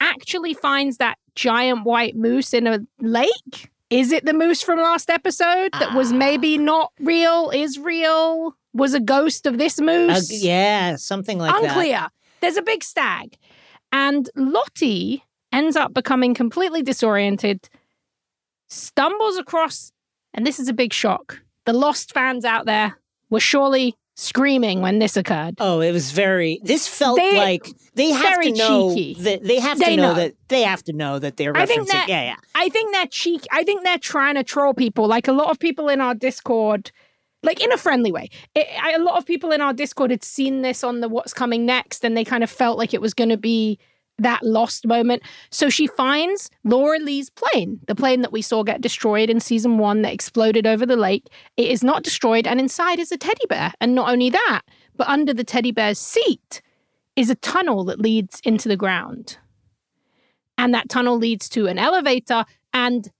[0.00, 3.70] actually finds that giant white moose in a lake.
[3.90, 8.92] Is it the moose from last episode that was maybe not real, is real, was
[8.94, 10.30] a ghost of this Uh, moose?
[10.42, 11.64] yeah, something like that.
[11.64, 12.08] Unclear.
[12.40, 13.36] There's a big stag.
[13.90, 17.68] And Lottie ends up becoming completely disoriented,
[18.68, 19.92] stumbles across,
[20.34, 21.40] and this is a big shock.
[21.64, 22.98] The lost fans out there
[23.30, 25.54] were surely screaming when this occurred.
[25.60, 26.60] Oh, it was very.
[26.64, 29.22] This felt They- like they have very to know cheeky.
[29.22, 30.14] that they have to know, know.
[30.14, 31.60] that they have to know that they're referencing.
[31.60, 32.36] I think that- yeah, yeah.
[32.54, 33.46] I think they're cheek.
[33.52, 35.06] I think they're trying to troll people.
[35.06, 36.90] Like a lot of people in our Discord,
[37.44, 38.28] like in a friendly way.
[38.56, 41.32] It, I, a lot of people in our Discord had seen this on the What's
[41.32, 43.78] Coming Next, and they kind of felt like it was going to be
[44.18, 45.22] that lost moment.
[45.50, 49.78] So she finds Laura Lee's plane, the plane that we saw get destroyed in season
[49.78, 51.28] one that exploded over the lake.
[51.56, 53.72] It is not destroyed, and inside is a teddy bear.
[53.80, 54.62] And not only that,
[54.96, 56.62] but under the teddy bear's seat
[57.16, 59.38] is a tunnel that leads into the ground
[60.58, 62.44] and that tunnel leads to an elevator
[62.74, 63.10] and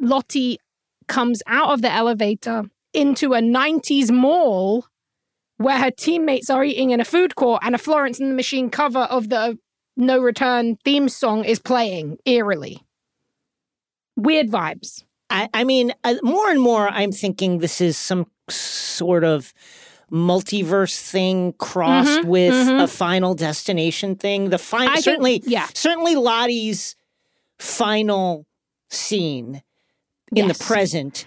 [0.00, 0.58] lottie
[1.06, 4.86] comes out of the elevator into a 90s mall
[5.56, 8.68] where her teammates are eating in a food court and a florence and the machine
[8.68, 9.58] cover of the
[9.98, 12.80] no return theme song is playing eerily
[14.16, 19.24] weird vibes I, I mean, uh, more and more, I'm thinking this is some sort
[19.24, 19.52] of
[20.10, 22.82] multiverse thing crossed Mhm, with mhm.
[22.82, 24.48] a final destination thing.
[24.48, 26.96] The final, think- certainly, yeah certainly, Lottie's
[27.58, 28.46] final
[28.88, 29.62] scene
[30.34, 30.56] in Yes.
[30.56, 31.26] the present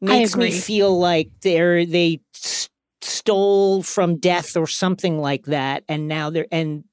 [0.00, 2.70] makes me feel like they're they s-
[3.02, 6.84] stole from death or something like that, and now they're and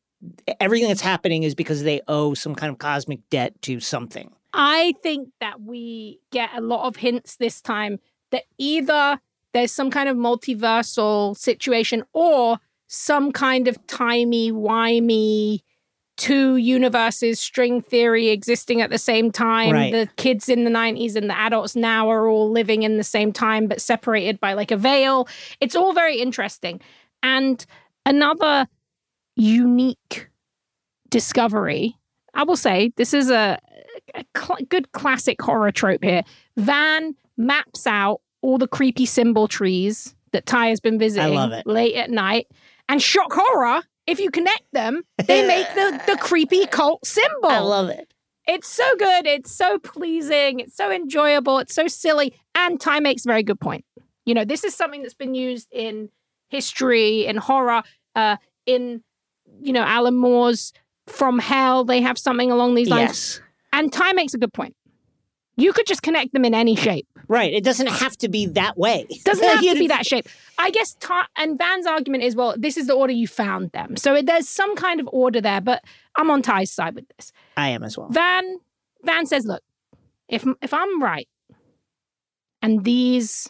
[0.60, 4.32] everything that's happening is because they owe some kind of cosmic debt to something.
[4.54, 8.00] I think that we get a lot of hints this time
[8.32, 9.20] that either
[9.54, 15.62] there's some kind of multiversal situation or some kind of timey wimey
[16.20, 19.72] two universes string theory existing at the same time.
[19.72, 19.92] Right.
[19.92, 23.32] The kids in the 90s and the adults now are all living in the same
[23.32, 25.30] time but separated by like a veil.
[25.62, 26.82] It's all very interesting.
[27.24, 27.66] And
[28.06, 28.68] another
[29.40, 30.30] unique
[31.10, 31.96] discovery,
[32.34, 33.58] I will say, this is a,
[34.16, 36.24] a cl- good classic horror trope here.
[36.58, 41.34] Van maps out all the creepy symbol trees that Tai has been visiting
[41.66, 42.48] late at night.
[42.88, 47.50] And shock horror, if you connect them, they make the, the creepy cult symbol.
[47.50, 48.14] I love it.
[48.48, 49.28] It's so good.
[49.28, 50.60] It's so pleasing.
[50.60, 51.60] It's so enjoyable.
[51.60, 52.34] It's so silly.
[52.56, 53.86] And Tai makes a very good point.
[54.26, 56.10] You know, this is something that's been used in
[56.50, 57.84] history, in horror,
[58.16, 59.04] uh, in,
[59.62, 60.74] you know, Alan Moore's
[61.08, 61.86] From Hell.
[61.86, 63.10] They have something along these lines.
[63.10, 63.42] Yes.
[63.74, 64.76] And Tai makes a good point.
[65.58, 67.06] You could just connect them in any shape.
[67.28, 67.54] Right.
[67.54, 69.06] It doesn't have to be that way.
[69.24, 70.28] Doesn't have to be that shape.
[70.58, 73.98] I guess Tai and Van's argument is, well, this is the order you found them.
[73.98, 75.84] So it, there's some kind of order there, but
[76.16, 77.32] I'm on Tai's side with this.
[77.58, 78.08] I am as well.
[78.10, 78.58] Van
[79.04, 79.62] Van says, "Look,
[80.28, 81.28] if if I'm right,
[82.62, 83.50] and these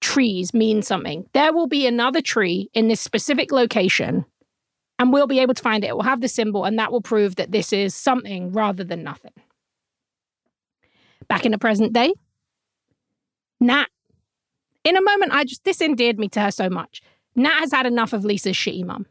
[0.00, 4.24] trees mean something, there will be another tree in this specific location,
[4.98, 5.88] and we'll be able to find it.
[5.88, 9.02] It will have the symbol, and that will prove that this is something rather than
[9.02, 9.32] nothing."
[11.28, 12.12] Back in the present day,
[13.60, 13.88] Nat.
[14.84, 17.00] In a moment, I just this endeared me to her so much.
[17.34, 19.06] Nat has had enough of Lisa's shitty mum.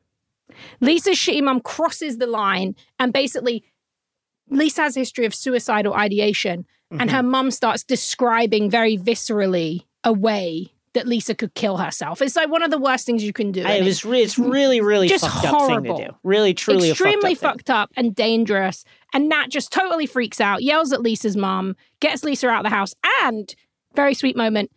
[0.79, 3.63] Lisa's shitty mum crosses the line and basically
[4.49, 7.09] Lisa has a history of suicidal ideation, and Mm-hmm.
[7.09, 12.21] her mum starts describing very viscerally a way that Lisa could kill herself.
[12.21, 13.63] It's like one of the worst things you can do.
[13.63, 15.97] I, it was re- it's really really Just fucked up horrible.
[15.97, 16.17] thing to do.
[16.23, 18.85] Really truly extremely a fucked up fucked up and dangerous.
[19.13, 22.75] And Nat just totally freaks out, yells at Lisa's mom, gets Lisa out of the
[22.75, 23.53] house, and
[23.95, 24.71] very sweet moment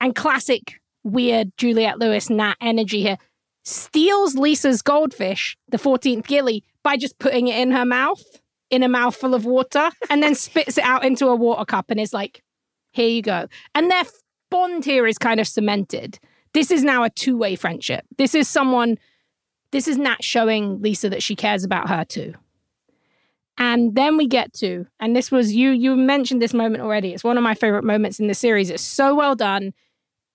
[0.00, 3.18] and classic weird Juliette Lewis Nat energy here,
[3.64, 8.22] steals Lisa's goldfish, the 14th gilly, by just putting it in her mouth,
[8.70, 12.00] in a mouthful of water, and then spits it out into a water cup and
[12.00, 12.42] is like,
[12.92, 13.48] here you go.
[13.74, 14.04] And their
[14.54, 16.20] bond here is kind of cemented.
[16.52, 18.04] This is now a two way friendship.
[18.18, 18.98] This is someone,
[19.72, 22.34] this is Nat showing Lisa that she cares about her too.
[23.58, 27.12] And then we get to, and this was you, you mentioned this moment already.
[27.12, 28.70] It's one of my favorite moments in the series.
[28.70, 29.74] It's so well done.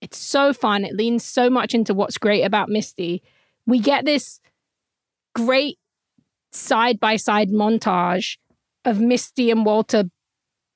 [0.02, 0.84] It's so fun.
[0.84, 3.22] It leans so much into what's great about Misty.
[3.64, 4.38] We get this
[5.34, 5.78] great
[6.52, 8.36] side by side montage
[8.84, 10.10] of Misty and Walter,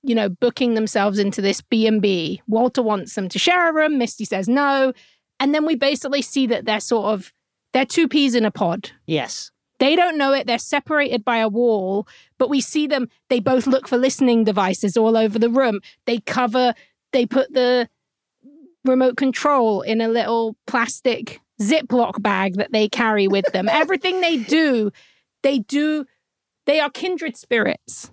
[0.04, 2.42] you know, booking themselves into this B&B.
[2.46, 4.92] Walter wants them to share a room, Misty says no,
[5.40, 7.32] and then we basically see that they're sort of
[7.72, 8.92] they're two peas in a pod.
[9.06, 9.50] Yes.
[9.80, 10.46] They don't know it.
[10.46, 12.06] They're separated by a wall,
[12.38, 13.08] but we see them.
[13.28, 15.80] They both look for listening devices all over the room.
[16.06, 16.74] They cover,
[17.12, 17.88] they put the
[18.84, 23.68] remote control in a little plastic Ziploc bag that they carry with them.
[23.72, 24.92] Everything they do,
[25.42, 26.06] they do,
[26.66, 28.10] they are kindred spirits.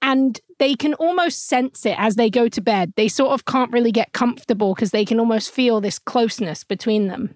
[0.00, 2.92] And they can almost sense it as they go to bed.
[2.96, 7.08] They sort of can't really get comfortable because they can almost feel this closeness between
[7.08, 7.34] them.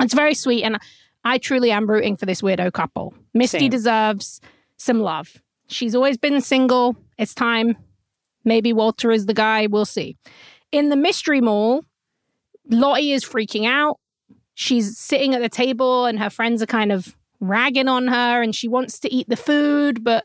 [0.00, 0.62] It's very sweet.
[0.62, 0.78] And
[1.24, 3.14] I truly am rooting for this weirdo couple.
[3.34, 3.70] Misty Same.
[3.70, 4.40] deserves
[4.76, 5.42] some love.
[5.68, 6.96] She's always been single.
[7.18, 7.76] It's time.
[8.44, 9.66] Maybe Walter is the guy.
[9.66, 10.16] We'll see.
[10.72, 11.84] In the mystery mall,
[12.70, 13.98] Lottie is freaking out.
[14.54, 18.54] She's sitting at the table and her friends are kind of ragging on her and
[18.54, 20.24] she wants to eat the food, but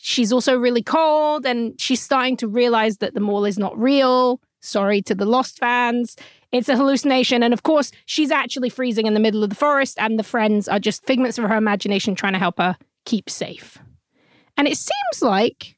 [0.00, 4.40] she's also really cold and she's starting to realize that the mall is not real.
[4.60, 6.16] Sorry to the Lost fans.
[6.50, 7.42] It's a hallucination.
[7.42, 10.66] And of course, she's actually freezing in the middle of the forest, and the friends
[10.66, 13.78] are just figments of her imagination trying to help her keep safe.
[14.56, 15.76] And it seems like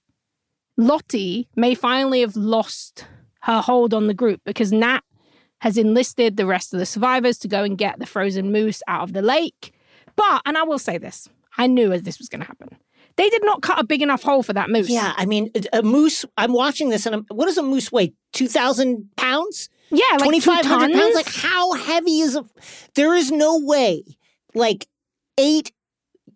[0.76, 3.06] Lottie may finally have lost
[3.42, 5.00] her hold on the group because Nat
[5.60, 9.02] has enlisted the rest of the survivors to go and get the frozen moose out
[9.02, 9.74] of the lake.
[10.16, 12.76] But, and I will say this, I knew as this was going to happen.
[13.16, 14.88] They did not cut a big enough hole for that moose.
[14.88, 16.24] Yeah, I mean, a moose.
[16.36, 18.14] I'm watching this, and I'm, what does a moose weigh?
[18.32, 19.68] Two thousand pounds?
[19.90, 21.14] Yeah, like Twenty five hundred pounds?
[21.14, 22.44] Like, how heavy is a?
[22.94, 24.04] There is no way.
[24.54, 24.86] Like
[25.38, 25.72] eight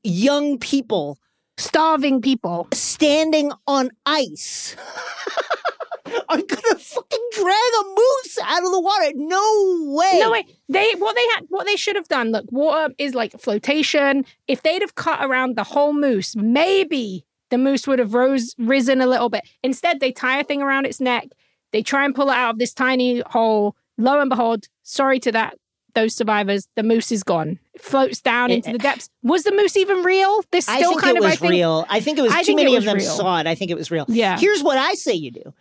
[0.03, 1.19] young people
[1.57, 2.69] starving people.
[2.73, 4.77] standing on ice
[6.07, 9.13] are gonna fucking drag a moose out of the water.
[9.15, 10.19] No way.
[10.21, 10.45] No way.
[10.69, 12.31] They what they had what they should have done.
[12.33, 14.25] Look, water is like flotation.
[14.49, 19.01] If they'd have cut around the whole moose, maybe the moose would have rose risen
[19.01, 19.43] a little bit.
[19.63, 21.29] Instead, they tie a thing around its neck.
[21.73, 23.77] They try and pull it out of this tiny hole.
[23.97, 25.57] Lo and behold, sorry to that
[25.95, 27.57] those survivors, the moose is gone.
[27.73, 28.91] It floats down It- into the eh.
[28.91, 29.09] depths.
[29.23, 30.43] Was the moose even real?
[30.51, 31.87] This I still think kind it of was I think real.
[31.89, 33.09] I think it was I too think many of them real.
[33.09, 33.47] saw it.
[33.47, 34.05] I think it was real.
[34.09, 34.37] Yeah.
[34.37, 35.55] Here's what I say you do.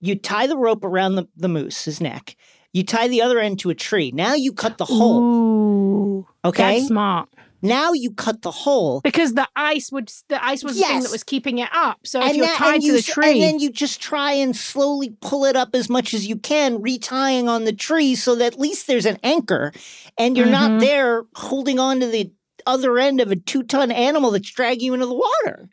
[0.00, 2.36] You tie the rope around the, the moose's neck.
[2.72, 4.10] You tie the other end to a tree.
[4.14, 5.22] Now you cut the hole.
[5.22, 6.76] Ooh, Okay.
[6.76, 7.28] that's smart.
[7.62, 9.00] Now you cut the hole.
[9.00, 11.98] Because the ice would the ice was the thing that was keeping it up.
[12.06, 14.32] So if and, you're that- tied to you the tree, and then you just try
[14.32, 18.34] and slowly pull it up as much as you can, retying on the tree so
[18.36, 19.72] that at least there's an anchor,
[20.18, 20.50] and you're Mhm.
[20.50, 22.30] not there holding on to the
[22.66, 25.68] other end of a two ton animal that's dragging you into the water.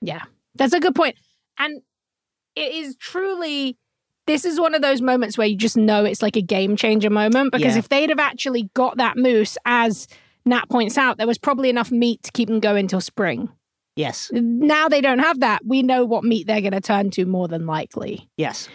[0.00, 0.24] Yeah,
[0.56, 1.16] that's a good point.
[1.58, 1.82] And
[2.56, 3.76] it is truly,
[4.26, 7.10] this is one of those moments where you just know it's like a game changer
[7.10, 7.78] moment because Yeah.
[7.78, 10.06] if they'd have actually got that moose, as
[10.44, 13.48] Nat points out, there was probably enough meat to keep them going till spring.
[13.96, 14.30] Yes.
[14.32, 15.66] Now they don't have that.
[15.66, 18.28] We know what meat they're going to turn to more than likely.
[18.36, 18.68] Yes.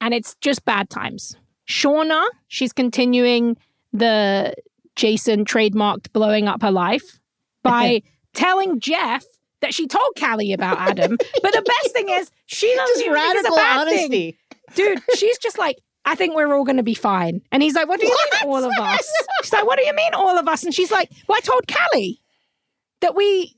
[0.00, 1.36] And it's just bad times.
[1.68, 3.56] Shauna, she's continuing
[3.92, 4.54] the
[4.96, 7.20] Jason trademarked blowing up her life
[7.62, 8.02] by
[8.34, 9.24] telling Jeff
[9.60, 11.16] that she told Callie about Adam.
[11.42, 13.98] but the best thing is, she doesn't Just even think a radical bad thing.
[14.04, 14.38] honesty.
[14.74, 17.42] Dude, she's just like, I think we're all going to be fine.
[17.52, 19.12] And he's like, What do you mean, all of us?
[19.42, 20.64] She's like, What do you mean, all of us?
[20.64, 22.20] And she's like, Well, I told Callie
[23.00, 23.56] that we,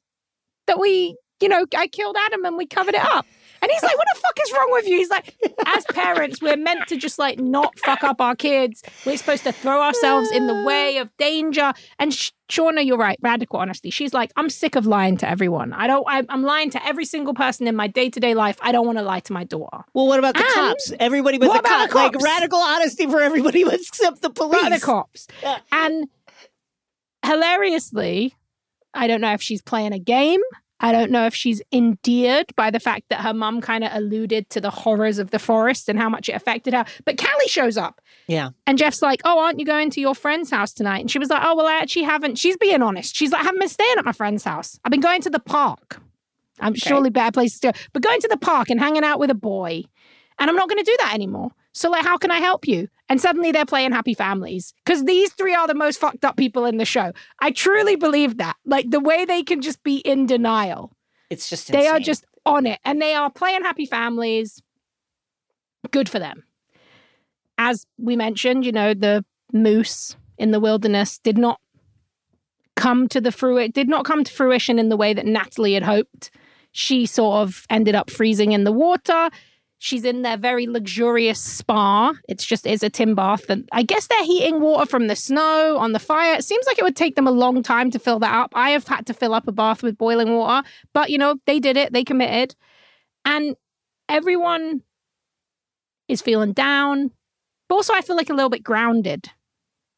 [0.66, 3.26] that we, you know, I killed Adam and we covered it up.
[3.62, 4.96] And he's like, What the fuck is wrong with you?
[4.98, 5.36] He's like,
[5.66, 8.82] As parents, we're meant to just like not fuck up our kids.
[9.06, 11.72] We're supposed to throw ourselves in the way of danger.
[11.98, 13.88] And Sh- Shauna, you're right, radical honesty.
[13.90, 15.72] She's like, I'm sick of lying to everyone.
[15.72, 18.58] I don't, I, I'm lying to every single person in my day to day life.
[18.60, 19.84] I don't want to lie to my daughter.
[19.94, 20.92] Well, what about the And cops?
[21.00, 21.92] Everybody but the cops.
[21.92, 24.68] the Like radical honesty for everybody except the police.
[24.80, 25.28] The cops.
[25.42, 25.58] Yeah.
[25.70, 26.08] And
[27.24, 28.34] hilariously,
[28.94, 30.40] I don't know if she's playing a game.
[30.82, 34.50] I don't know if she's endeared by the fact that her mum kind of alluded
[34.50, 36.84] to the horrors of the forest and how much it affected her.
[37.04, 38.00] But Callie shows up.
[38.26, 38.50] Yeah.
[38.66, 40.98] And Jeff's like, Oh, aren't you going to your friend's house tonight?
[41.00, 42.36] And she was like, Oh, well, I actually haven't.
[42.36, 43.14] She's being honest.
[43.14, 44.78] She's like, I haven't been staying at my friend's house.
[44.84, 46.00] I've been going to the park.
[46.60, 47.78] Um, I'm surely better places to go.
[47.92, 49.84] But going to the park and hanging out with a boy.
[50.42, 51.52] And I'm not going to do that anymore.
[51.70, 52.88] So, like, how can I help you?
[53.08, 56.64] And suddenly they're playing happy families because these three are the most fucked up people
[56.64, 57.12] in the show.
[57.40, 58.56] I truly believe that.
[58.66, 60.96] Like, the way they can just be in denial,
[61.30, 64.60] It's just they are just on it and they are playing happy families.
[65.92, 66.42] Good for them.
[67.56, 71.60] As we mentioned, you know, the moose in the wilderness did not
[72.74, 75.84] come to the fruit did not come to fruition in the way that Natalie had
[75.84, 76.32] hoped.
[76.72, 79.30] She sort of ended up freezing in the water.
[79.82, 82.14] She's in their very luxurious spa.
[82.28, 85.76] It's just is a tin bath, and I guess they're heating water from the snow
[85.76, 86.36] on the fire.
[86.36, 88.52] It seems like it would take them a long time to fill that up.
[88.54, 91.58] I have had to fill up a bath with boiling water, but you know they
[91.58, 91.92] did it.
[91.92, 92.54] They committed,
[93.24, 93.56] and
[94.08, 94.82] everyone
[96.06, 97.10] is feeling down.
[97.68, 99.30] But also, I feel like a little bit grounded.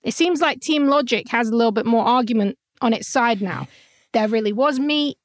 [0.02, 3.68] It seems like Team Logic has a little bit more argument on its side now.
[4.14, 5.18] There really was meat.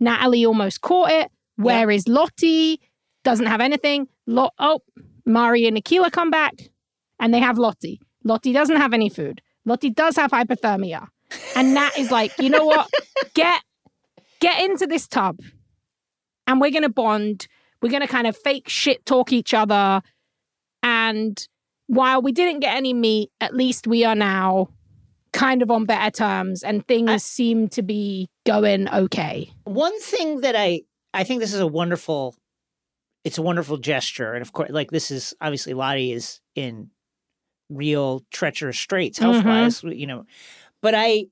[0.00, 1.30] Natalie almost caught it.
[1.54, 2.80] Where is Lottie?
[3.24, 4.08] Doesn't have anything.
[4.26, 4.80] Lot oh,
[5.26, 6.54] Mari and Akila come back
[7.18, 8.00] and they have Lottie.
[8.24, 9.42] Lottie doesn't have any food.
[9.64, 11.06] Lottie does have hypothermia.
[11.54, 12.88] And Nat is like, you know what?
[13.34, 13.62] Get
[14.40, 15.38] get into this tub
[16.46, 17.46] and we're gonna bond.
[17.82, 20.02] We're gonna kind of fake shit talk each other.
[20.82, 21.46] And
[21.86, 24.68] while we didn't get any meat, at least we are now
[25.32, 29.50] kind of on better terms and things I- seem to be going okay.
[29.64, 30.82] one thing that I
[31.14, 32.34] I think this is a wonderful
[33.24, 36.90] it's a wonderful gesture and of course like this is obviously Lottie is in
[37.68, 40.24] real treacherous straits health wise you know
[40.82, 41.26] but I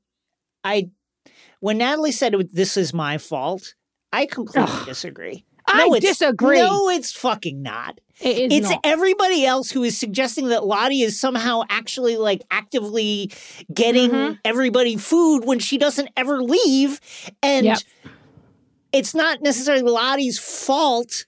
[0.64, 0.90] I
[1.60, 3.74] when Natalie said this is my fault
[4.12, 4.86] I completely Ugh.
[4.86, 6.58] disagree I no, it's, disagree.
[6.58, 8.80] no it's fucking not It is it's not.
[8.84, 13.30] everybody else who is suggesting that Lottie is somehow actually like actively
[13.74, 14.38] getting Mhm.
[14.46, 17.00] everybody food when she doesn't ever leave.
[17.42, 17.78] And Yep.
[18.92, 21.26] it's not necessarily Lottie's fault,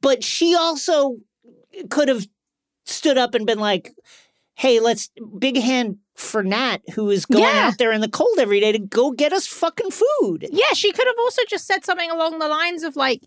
[0.00, 1.16] but she also
[1.90, 2.26] could have
[2.84, 3.92] stood up and been like,
[4.54, 7.68] hey, let's big hand for Nat, who is going Yeah.
[7.68, 10.46] out there in the cold every day to go get us fucking food.
[10.50, 13.22] Yeah, she could have also just said something along the lines of like,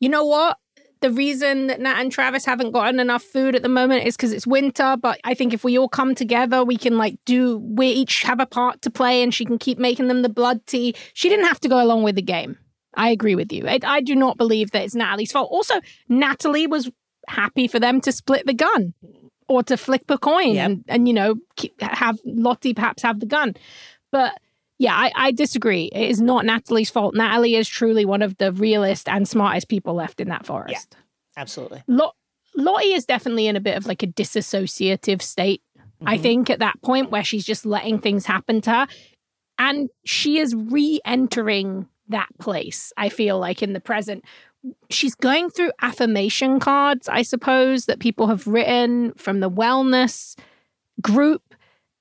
[0.00, 0.58] you know what?
[1.00, 4.32] The reason that Nat and Travis haven't gotten enough food at the moment is because
[4.32, 4.96] it's winter.
[5.00, 8.40] But I think if we all come together, we can like do, we each have
[8.40, 10.94] a part to play and she can keep making them the blood tea.
[11.12, 12.56] She didn't have to go along with the game.
[12.96, 13.66] I agree with you.
[13.68, 15.48] I, I do not believe that it's Natalie's fault.
[15.50, 15.74] Also,
[16.08, 16.90] Natalie was
[17.28, 18.94] happy for them to split the gun
[19.48, 20.64] or to flip a coin Yep.
[20.66, 23.54] and, and, you know, keep, have Lottie perhaps have the gun.
[24.12, 24.32] But
[24.78, 25.84] yeah, I, I disagree.
[25.92, 27.14] It is not Natalie's fault.
[27.14, 30.96] Natalie is truly one of the realest and smartest people left in that forest.
[31.36, 31.82] Absolutely.
[31.86, 32.16] Lot-
[32.56, 35.62] Lottie is definitely in a bit of like a disassociative state,
[36.06, 36.22] I Mhm.
[36.22, 38.86] think, at that point where she's just letting things happen to her.
[39.58, 44.24] And she is re entering that place, I feel like, in the present.
[44.90, 50.38] She's going through affirmation cards, I suppose, that people have written from the wellness
[51.00, 51.42] group.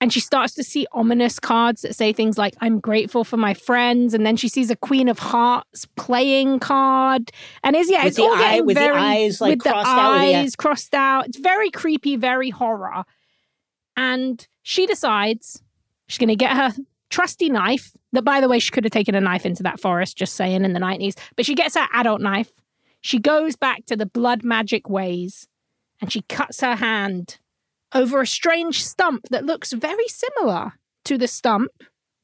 [0.02, 3.54] And she starts to see ominous cards that say things like, I'm grateful for my
[3.54, 4.14] friends.
[4.14, 7.32] And then she sees a Queen of Hearts playing card.
[7.64, 9.70] And is, yeah, With it's all eye- getting with the very, eyes, like, with the
[9.70, 11.28] crossed out with the- eyes crossed out.
[11.28, 13.06] It's very creepy, very horror.
[13.96, 15.62] And she decides
[16.08, 16.74] she's going to get her
[17.14, 17.92] trusty knife.
[18.14, 20.64] That, by the way, she could have taken a knife into that forest, just saying,
[20.66, 21.16] in the 90s.
[21.36, 22.52] But she gets her adult knife.
[23.02, 25.48] She goes back to the blood magic ways
[26.02, 27.38] and she cuts her hand
[27.94, 30.74] over a strange stump that looks very similar
[31.06, 31.72] to the stump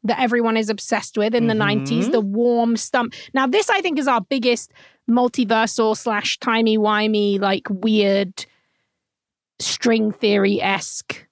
[0.03, 1.57] that everyone is obsessed with in the Mhm.
[1.57, 3.13] 90s, the warm stump.
[3.33, 4.71] Now, this I think is our biggest
[5.09, 8.45] multiversal slash timey wimey, like weird
[9.59, 11.27] string theory esque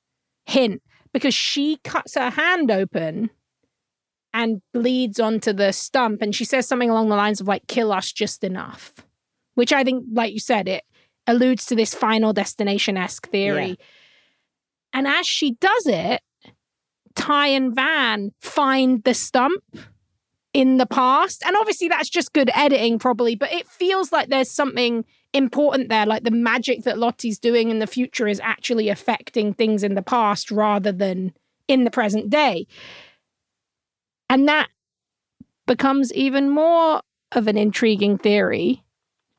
[0.45, 0.81] hint
[1.13, 3.29] because she cuts her hand open
[4.37, 7.91] and bleeds onto the stump and she says something along the lines of like kill
[7.91, 8.93] us just enough.
[9.55, 10.83] Which i think like you said it
[11.25, 13.69] alludes to this final destination-esque theory.
[13.69, 13.75] Yeah.
[14.93, 16.21] and as she does it
[17.15, 19.63] ty and van find the stump
[20.53, 21.43] in the past.
[21.45, 26.05] And obviously that's just good editing probably but it feels like there's something important there
[26.05, 30.03] like the magic that lottie's doing in the future is actually affecting things in the
[30.03, 31.33] past rather than
[31.67, 32.67] in the present day
[34.29, 34.69] and that
[35.65, 37.01] becomes even more
[37.33, 38.83] of an intriguing theory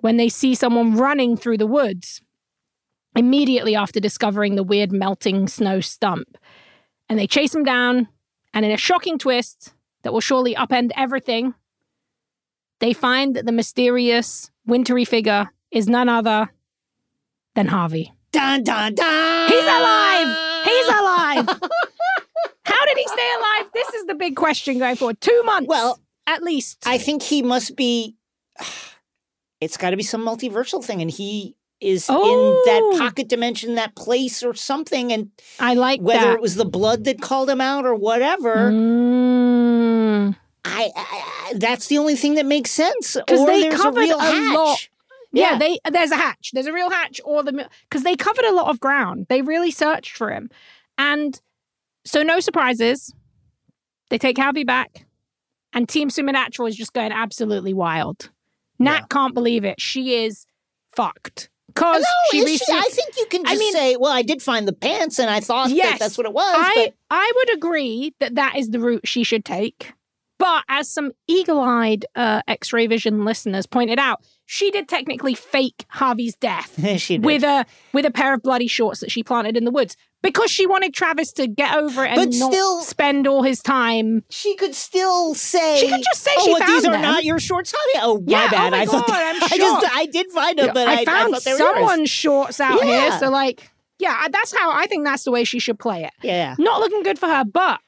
[0.01, 2.21] when they see someone running through the woods
[3.17, 6.39] immediately after discovering the weird melting snow stump.
[7.09, 8.09] And they chase him down,
[8.53, 11.55] and in a shocking twist that will surely upend everything,
[12.81, 16.51] they find that the mysterious, wintry figure is none other
[17.55, 18.13] than Harvey.
[18.31, 19.49] Dun dun dun.
[19.51, 20.65] He's alive!
[20.65, 21.61] He's alive!
[22.99, 23.71] He stay alive?
[23.75, 25.21] This is the big question going forward.
[25.21, 25.69] Two months.
[25.69, 26.83] Well, at least.
[26.87, 28.17] I think he must be.
[29.61, 32.63] It's got to be some multiversal thing, and he is in Oh.
[32.65, 36.35] that pocket dimension, that place or something, and I like whether that.
[36.35, 38.71] it was the blood that called him out or whatever.
[38.71, 40.37] Mm.
[40.65, 43.17] I, I, that's the only thing that makes sense.
[43.27, 44.55] 'Cause Or they there's a covered real a hatch.
[44.55, 44.89] lot.
[45.33, 45.59] Yeah, Yeah.
[45.59, 46.51] they there's a hatch.
[46.53, 49.27] There's a real hatch, or the because they covered a lot of ground.
[49.29, 50.51] They really searched for him,
[50.97, 51.41] and
[52.09, 53.15] so no surprises.
[54.11, 55.07] They take Harvey back,
[55.73, 58.31] and Team Supernatural is just going absolutely wild.
[58.79, 59.07] Nat Yeah.
[59.11, 59.81] can't believe it.
[59.81, 60.47] She is
[60.97, 62.73] fucked because No, she is she?
[62.73, 65.41] I think you can I mean- say, "Well, I did find the pants, and I
[65.41, 68.71] thought Yes, that that's what it was." I but I would agree that that is
[68.71, 69.93] the route she should take.
[70.39, 76.35] But as some eagle-eyed uh, X-ray vision listeners pointed out, she did technically fake Harvey's
[76.37, 76.79] death
[77.21, 80.51] with a with a pair of bloody shorts that she planted in the woods because
[80.51, 84.25] she wanted Travis to get over it and But not still- spend all his time.
[84.31, 87.03] she could still say, She could just say "Oh, she what, found these are them."
[87.03, 89.57] not your shorts, honey." Oh, Yeah, my oh my I thought God, that- I'm I
[89.59, 89.97] just.
[89.97, 91.59] I did find them, but I, I found thought yours.
[91.59, 95.59] someone's shorts out here, so like, yeah, that's how I think that's the way she
[95.59, 96.13] should play it.
[96.23, 97.81] Yeah, Not looking good for her, but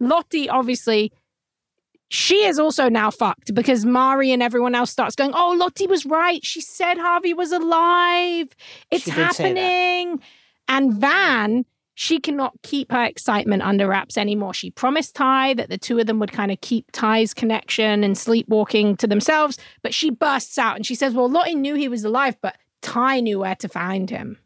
[0.00, 1.12] Lottie obviously
[2.08, 6.06] she is also now fucked because Mari and everyone else starts going, "Oh, Lottie was
[6.06, 6.44] right.
[6.44, 8.48] She said Harvey was alive.
[8.90, 9.60] It's She did say that.
[9.60, 10.20] happening."
[10.68, 11.64] And Van,
[11.94, 14.54] she cannot keep her excitement under wraps anymore.
[14.54, 18.16] She promised Ty that the two of them would kind of keep Ty's connection and
[18.18, 22.04] sleepwalking to themselves, but she bursts out and she says, "Well, Lottie knew he was
[22.04, 24.38] alive, but Ty knew where to find him."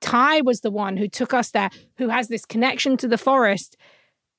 [0.00, 3.76] Ty was the one who took us there, who has this connection to the forest,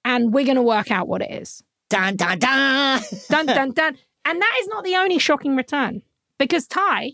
[0.04, 1.64] and we're going to work out what it is.
[1.92, 3.02] Dun dun dun.
[3.30, 3.98] Dun, dun, dun.
[4.26, 6.02] And that is not the only shocking return,
[6.38, 7.14] because Ty,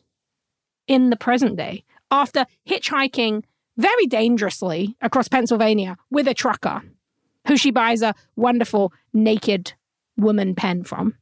[0.87, 3.43] in the present day, after hitchhiking
[3.77, 6.81] very dangerously across Pennsylvania with a trucker
[7.47, 9.73] who she buys a wonderful naked
[10.17, 11.15] woman pen from.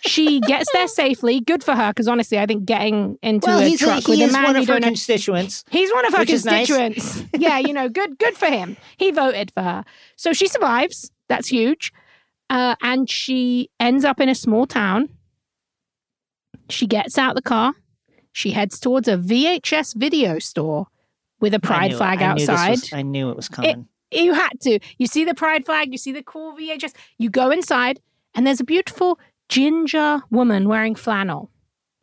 [0.00, 1.40] She gets there safely.
[1.40, 4.32] Good for her, because honestly, I think getting into well, a truck he with a
[4.32, 5.64] man one of her constituents.
[5.70, 6.68] He's one of her is nice.
[6.68, 7.24] constituents.
[7.36, 8.76] yeah, you know, good good for him.
[8.96, 9.84] He voted for her.
[10.16, 11.10] So she survives.
[11.28, 11.92] That's huge.
[12.52, 15.08] Uh, and she ends up in a small town.
[16.68, 17.72] She gets out the car.
[18.32, 20.88] She heads towards a VHS video store
[21.40, 22.70] with a pride flag I knew outside.
[22.70, 23.88] was- I knew it was coming.
[24.10, 24.78] You had to.
[24.98, 26.92] You see the pride flag, you see the cool VHS.
[27.16, 28.00] You go inside,
[28.34, 29.18] and there's a beautiful
[29.48, 31.50] ginger woman wearing flannel,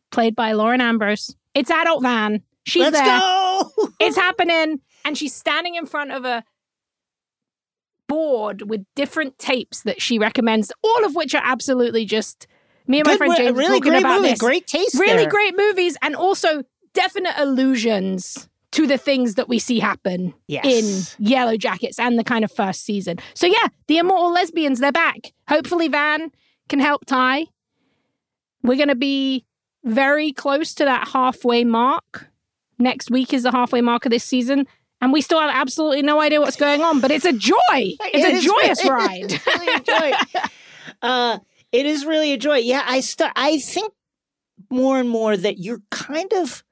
[0.09, 1.35] played by Lauren Ambrose.
[1.53, 2.41] It's adult Van.
[2.65, 3.71] She's Let's there go.
[3.99, 6.43] it's happening and she's standing in front of a
[8.09, 12.45] board with different tapes that she recommends all of which are absolutely just
[12.87, 14.29] me and my friend James really talking great about movie.
[14.31, 14.95] this Great taste.
[14.99, 15.29] really there.
[15.29, 16.63] great movies and also
[16.93, 20.65] definite allusions to the things that we see happen Yes.
[20.65, 23.17] in Yellowjackets and the kind of first season.
[23.33, 25.33] So yeah, the immortal lesbians, they're back.
[25.47, 26.31] Hopefully Van
[26.67, 27.45] can help Ty.
[28.63, 29.45] We're gonna be
[29.83, 32.27] very close to that halfway mark.
[32.77, 34.67] Next week is the halfway mark of this season.
[35.01, 37.55] And we still have absolutely no idea what's going on, but it's a joy.
[37.71, 39.31] It's It a is joyous really- ride.
[39.31, 40.39] it's really a joy.
[41.01, 41.39] uh,
[41.71, 42.57] it is really a joy.
[42.57, 43.31] Yeah, I start.
[43.35, 43.93] I think
[44.69, 46.63] more and more that you're kind of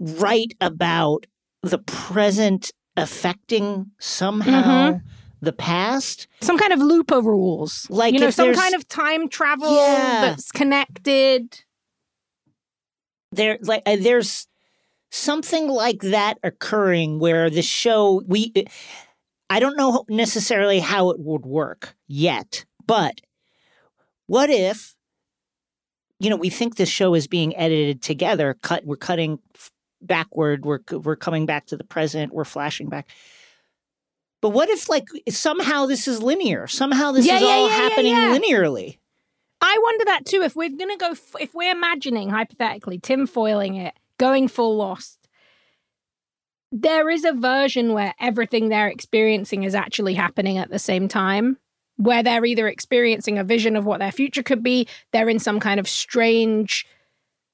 [0.00, 1.26] right about
[1.62, 5.06] the present affecting somehow Mm-hmm.
[5.40, 6.28] the past.
[6.40, 7.86] some kind of looper rules.
[7.90, 10.20] Like you know, some kind of time travel Yeah.
[10.22, 11.60] that's connected.
[13.32, 14.46] There, like, uh, there's
[15.12, 18.52] something like that occurring where the show we.
[19.50, 23.20] I don't know necessarily how it would work yet, but
[24.26, 24.94] what if
[26.18, 29.38] you know we think this show is being edited together cut we're cutting
[30.00, 33.08] backward we're we're coming back to the present we're flashing back
[34.40, 37.74] but what if like somehow this is linear somehow this Yeah, is yeah, all yeah,
[37.74, 38.98] happening linearly
[39.64, 40.42] I wonder that too.
[40.42, 45.28] If we're gonna go, f- if we're imagining hypothetically, Tim foiling it, going full lost,
[46.70, 51.58] there is a version where everything they're experiencing is actually happening at the same time,
[51.96, 55.58] where they're either experiencing a vision of what their future could be, they're in some
[55.58, 56.86] kind of strange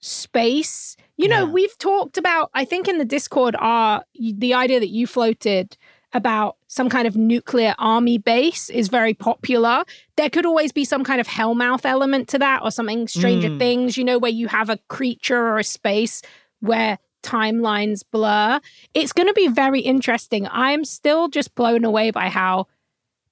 [0.00, 0.94] space.
[1.16, 5.06] You know, we've talked about, I think in the Discord, are the idea that you
[5.06, 5.74] floated
[6.12, 9.84] about some kind of nuclear army base is very popular.
[10.16, 13.58] There could always be some kind of hellmouth element to that or something Stranger Mm.
[13.58, 16.22] Things, you know, where you have a creature or a space
[16.60, 18.60] where timelines blur.
[18.94, 20.47] It's going to be very interesting.
[20.51, 22.66] I'm still just blown away by how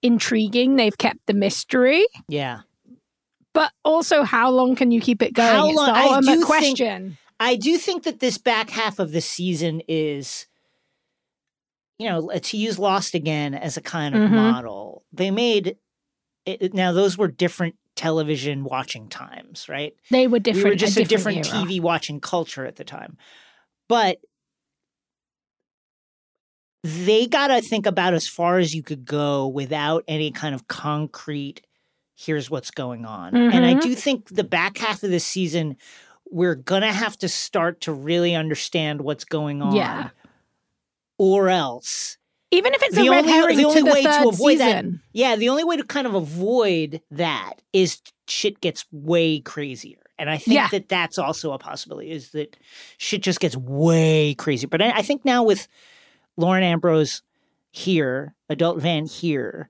[0.03, 2.61] intriguing they've kept the mystery, yeah
[3.55, 5.49] but also how long can you keep it going?
[5.49, 7.17] How it's long- I do think- question.
[7.41, 10.47] I do think that this back half of the season is,
[11.99, 14.33] you know, to use Lost again as a kind of Mhm.
[14.35, 15.05] model.
[15.11, 15.79] They made
[16.45, 19.95] it, now those were different television watching times, right?
[20.11, 20.65] They were different.
[20.65, 21.65] we were just a different, era.
[21.65, 23.17] TV watching culture at the time.
[23.89, 24.19] But
[26.85, 30.69] they got to think about as far as you could go without any kind of
[30.69, 31.63] concrete
[32.19, 33.37] here's what's going on.
[33.37, 33.83] And I Mhm.
[33.83, 35.77] do think the back half of this season
[36.31, 39.77] we're going to have to start to really understand what's going on.
[39.77, 40.09] Yeah.
[41.19, 42.19] Or else
[42.57, 44.27] Even if it's The a red only- herring the to only the way to third
[44.29, 49.41] avoid That, yeah, the only way to kind of avoid that is shit gets way
[49.41, 49.99] crazier.
[50.19, 50.69] And I think Yeah.
[50.69, 52.57] that that's also a possibility is that
[52.97, 54.67] shit just gets way crazy.
[54.67, 55.69] But I, I think now with
[56.39, 57.23] Lauren Ambrose
[57.73, 59.69] here, Adult Van here,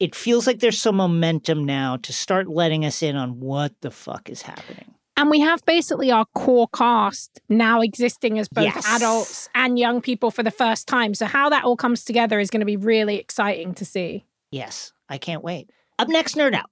[0.00, 3.90] it feels like there's some momentum now to start letting us in on what the
[3.90, 4.94] fuck is happening.
[5.16, 8.84] And we have basically our core cast now existing as both Yes.
[8.86, 11.14] adults and young people for the first time.
[11.14, 14.24] So, how that all comes together is going to be really exciting to see.
[14.50, 15.70] Yes, I can't wait.
[15.98, 16.70] Up next, Nerd Out.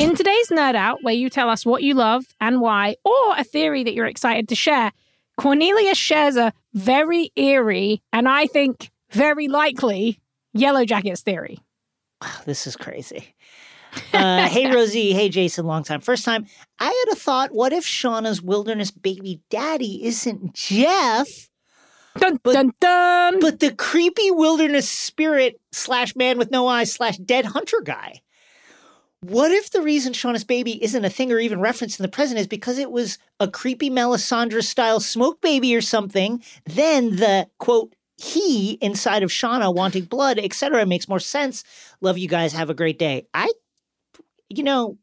[0.00, 3.42] In today's Nerd Out, where you tell us what you love and why, or a
[3.42, 4.92] theory that you're excited to share,
[5.36, 10.20] Cornelia shares a very eerie and I think very likely
[10.58, 11.58] Yellowjackets theory.
[12.22, 13.34] Wow, this is crazy.
[14.12, 15.12] Uh, hey, Rosie.
[15.18, 15.64] Hey, Jason.
[15.66, 16.00] Long time.
[16.00, 16.46] First time.
[16.78, 17.52] I had a thought.
[17.52, 21.26] What if Shauna's wilderness baby daddy isn't Jeff,
[22.18, 23.40] Dun But- dun dun.
[23.40, 28.20] but the creepy wilderness spirit slash man with no eyes slash dead hunter guy?
[29.20, 32.38] What if the reason Shauna's baby isn't a thing or even referenced in the present
[32.38, 36.42] is because it was a creepy Melisandre style smoke baby or something?
[36.66, 41.64] Then the quote, he inside of Shauna wanting blood, etc., makes more sense.
[42.00, 42.52] Love you guys.
[42.52, 43.26] Have a great day.
[43.32, 43.50] I,
[44.48, 44.98] you know,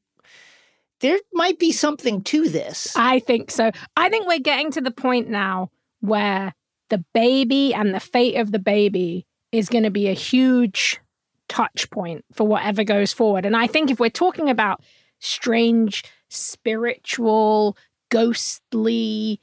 [1.00, 2.94] there might be something to this.
[2.96, 3.72] I think so.
[3.96, 5.72] I think we're getting to the point now
[6.02, 6.54] where
[6.90, 11.00] the baby and the fate of the baby is going to be a huge
[11.48, 13.46] touch point for whatever goes forward.
[13.46, 14.82] And I think if we're talking about
[15.20, 17.78] strange, spiritual,
[18.10, 19.40] ghostly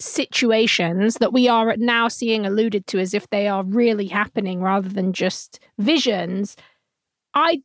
[0.00, 4.88] situations that we are now seeing alluded to as if they are really happening rather
[4.88, 6.56] than just visions,
[7.34, 7.62] I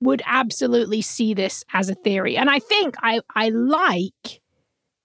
[0.00, 2.36] would absolutely see this as a theory.
[2.36, 4.40] And I think I, I like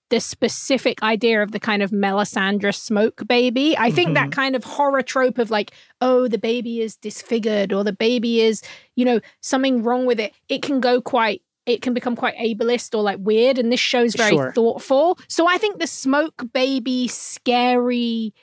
[0.09, 3.77] the specific idea of the kind of Melisandre smoke baby.
[3.77, 4.41] I think that mm-hmm.
[4.41, 5.71] kind of horror trope of like,
[6.01, 8.61] oh, the baby is disfigured or the baby is,
[8.97, 10.33] you know, something wrong with it.
[10.49, 14.15] It can go quite it can become quite ableist or like weird and this show's
[14.15, 14.51] very Sure.
[14.53, 15.19] thoughtful.
[15.27, 18.33] So I think the smoke baby scary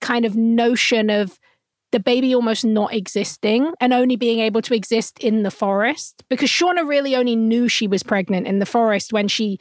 [0.00, 1.38] kind of notion of
[1.92, 6.50] the baby almost not existing and only being able to exist in the forest because
[6.50, 9.58] Shauna really only knew she was pregnant in the forest when she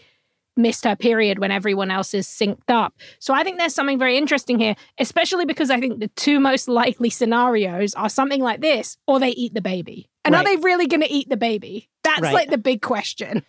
[0.57, 2.93] missed her period when everyone else is synced up.
[3.19, 6.67] So I think there's something very interesting here, especially because I think the two most
[6.67, 10.09] likely scenarios are something like this or they eat the baby.
[10.25, 11.89] And are they really going to eat the baby?
[12.03, 12.33] That's Right.
[12.33, 13.43] like the big question.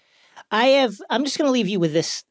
[0.51, 1.01] I have.
[1.11, 2.25] I'm just going to leave you with this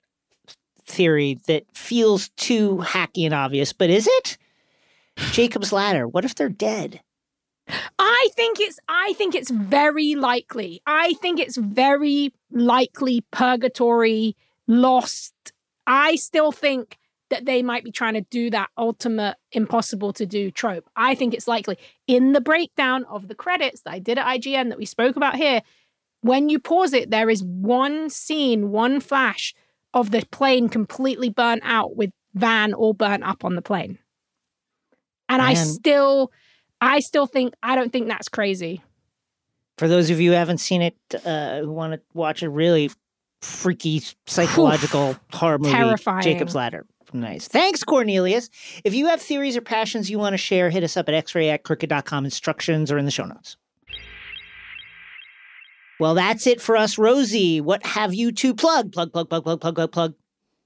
[0.86, 4.38] theory that feels too hacky and obvious, but is it?
[5.32, 6.08] Jacob's ladder.
[6.08, 7.02] What if they're dead?
[7.98, 10.82] I think it's I think it's very likely.
[10.86, 14.36] I think it's very likely purgatory
[14.68, 15.34] lost.
[15.88, 16.98] I still think
[17.30, 20.90] that they might be trying to do that ultimate impossible to do trope.
[20.96, 21.78] I think it's likely.
[22.08, 25.36] In the breakdown of the credits that I did at IGN that we spoke about
[25.36, 25.62] here,
[26.22, 29.54] when you pause it, there is one scene, one flash
[29.94, 34.00] of the plane completely burnt out with Van all burnt up on the plane.
[35.30, 36.32] And I still
[36.82, 38.84] I still think I don't think that's crazy.
[39.78, 40.96] For those of you who haven't seen it,
[41.26, 42.92] uh, who want to watch a really
[43.42, 46.22] freaky psychological horror movie, Terrifying.
[46.22, 46.86] Jacob's Ladder.
[47.14, 47.48] Nice.
[47.48, 48.50] Thanks, Cornelius.
[48.84, 51.54] If you have theories or passions you want to share, hit us up at xray
[51.54, 52.26] at crooked.com.
[52.26, 53.56] Instructions are in the show notes.
[56.00, 57.62] Well, that's it for us, Rosie.
[57.62, 58.92] What have you to plug?
[58.92, 60.14] Plug, plug, plug, plug, plug, plug, plug.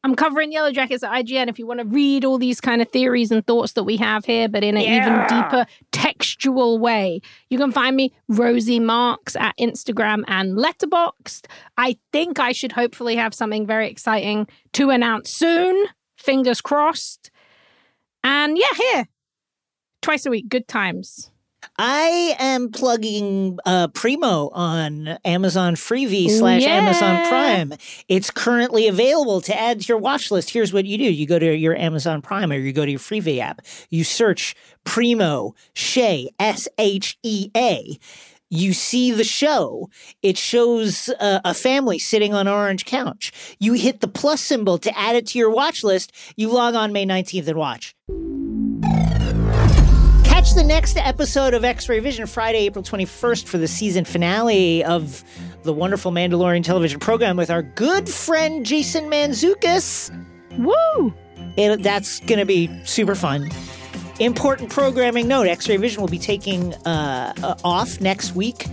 [0.03, 3.30] I'm covering Yellowjackets at IGN if you want to read all these kind of theories
[3.30, 5.26] and thoughts that we have here, but in an Yeah.
[5.28, 7.19] even deeper textual way.
[7.49, 11.48] You can find me, Rosie Marks, at Instagram and Letterboxd.
[11.78, 15.88] I think I should hopefully have something very exciting to announce soon.
[16.18, 17.31] Fingers crossed.
[18.23, 19.07] And yeah, here.
[20.02, 21.31] Twice a week, good times.
[21.77, 27.73] I am plugging uh, Primo on Amazon Freevee slash Amazon Prime.
[28.07, 30.49] It's currently available to add to your watch list.
[30.52, 32.99] Here's what you do: you go to your Amazon Prime or you go to your
[32.99, 33.61] Freevee app.
[33.89, 37.98] You search Primo Shea S H E A.
[38.49, 39.90] You see the show.
[40.22, 43.34] It shows uh, a family sitting on an orange couch.
[43.60, 46.14] You hit the plus symbol to add it to your watch list.
[46.38, 47.94] You log on May 19th and watch.
[50.24, 54.82] Catch the next episode of X Ray Vision Friday, April 21st for the season finale
[54.84, 55.24] of
[55.64, 60.10] the wonderful Mandalorian television program with our good friend Jason Mantzoukas.
[60.57, 61.14] Woo!
[61.57, 63.49] It, that's going to be super fun.
[64.19, 68.65] Important programming note X Ray Vision will be taking uh, uh, off next week.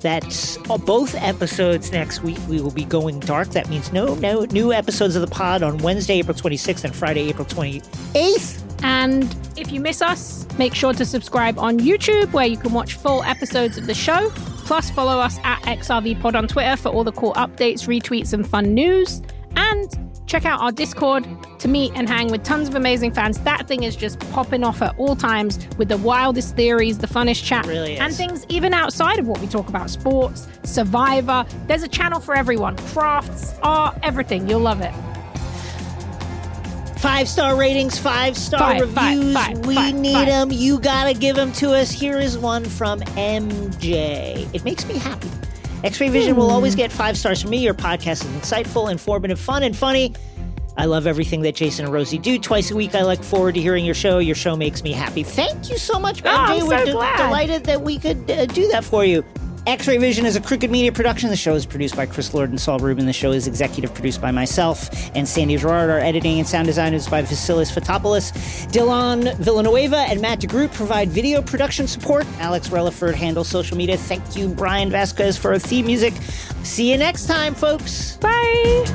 [0.00, 2.38] That's uh, both episodes next week.
[2.48, 3.48] We will be going dark.
[3.48, 7.28] That means no, no new episodes of the pod on Wednesday, April 26th and Friday,
[7.28, 8.62] April 28th.
[8.82, 12.94] And if you miss us, make sure to subscribe on YouTube where you can watch
[12.94, 14.30] full episodes of the show.
[14.64, 18.72] Plus, follow us at XRVPod on Twitter for all the cool updates, retweets, and fun
[18.72, 19.20] news.
[19.56, 21.26] And check out our Discord
[21.58, 23.38] to meet and hang with tons of amazing fans.
[23.40, 27.42] That thing is just popping off at all times with the wildest theories, the funnest
[27.44, 31.44] chat, Really and things even outside of what we talk about sports, survivor.
[31.66, 34.48] There's a channel for everyone crafts, art, everything.
[34.48, 34.92] You'll love it.
[36.98, 39.32] Five star ratings, five star Five, reviews.
[39.34, 40.50] five, we five, need them.
[40.50, 41.90] You gotta give them to us.
[41.92, 44.52] Here is one from MJ.
[44.52, 45.28] It makes me happy.
[45.84, 47.58] X Ray Vision will always get five stars from me.
[47.58, 50.12] Your podcast is insightful, informative, fun, and funny.
[50.76, 52.38] I love everything that Jason and Rosie do.
[52.38, 54.18] Twice a week, I look forward to hearing your show.
[54.18, 55.22] Your show makes me happy.
[55.24, 56.30] Thank you so much, MJ.
[56.32, 57.16] Oh, I'm We're so de- glad.
[57.16, 59.24] delighted that we could uh, do that for you.
[59.68, 61.28] X Ray Vision is a Crooked Media production.
[61.28, 63.04] The show is produced by Chris Lord and Saul Rubin.
[63.04, 65.90] The show is executive produced by myself and Sandy Girard.
[65.90, 68.32] Our editing and sound design is by Vasilis Fotopoulos.
[68.72, 72.26] Dylan Villanueva and Matt DeGroot provide video production support.
[72.38, 73.98] Alex Relaford handles social media.
[73.98, 76.14] Thank you, Brian Vasquez, for our theme music.
[76.62, 78.16] See you next time, folks.
[78.16, 78.86] Bye.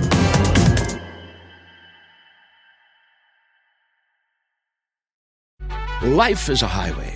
[6.01, 7.15] Life is a highway,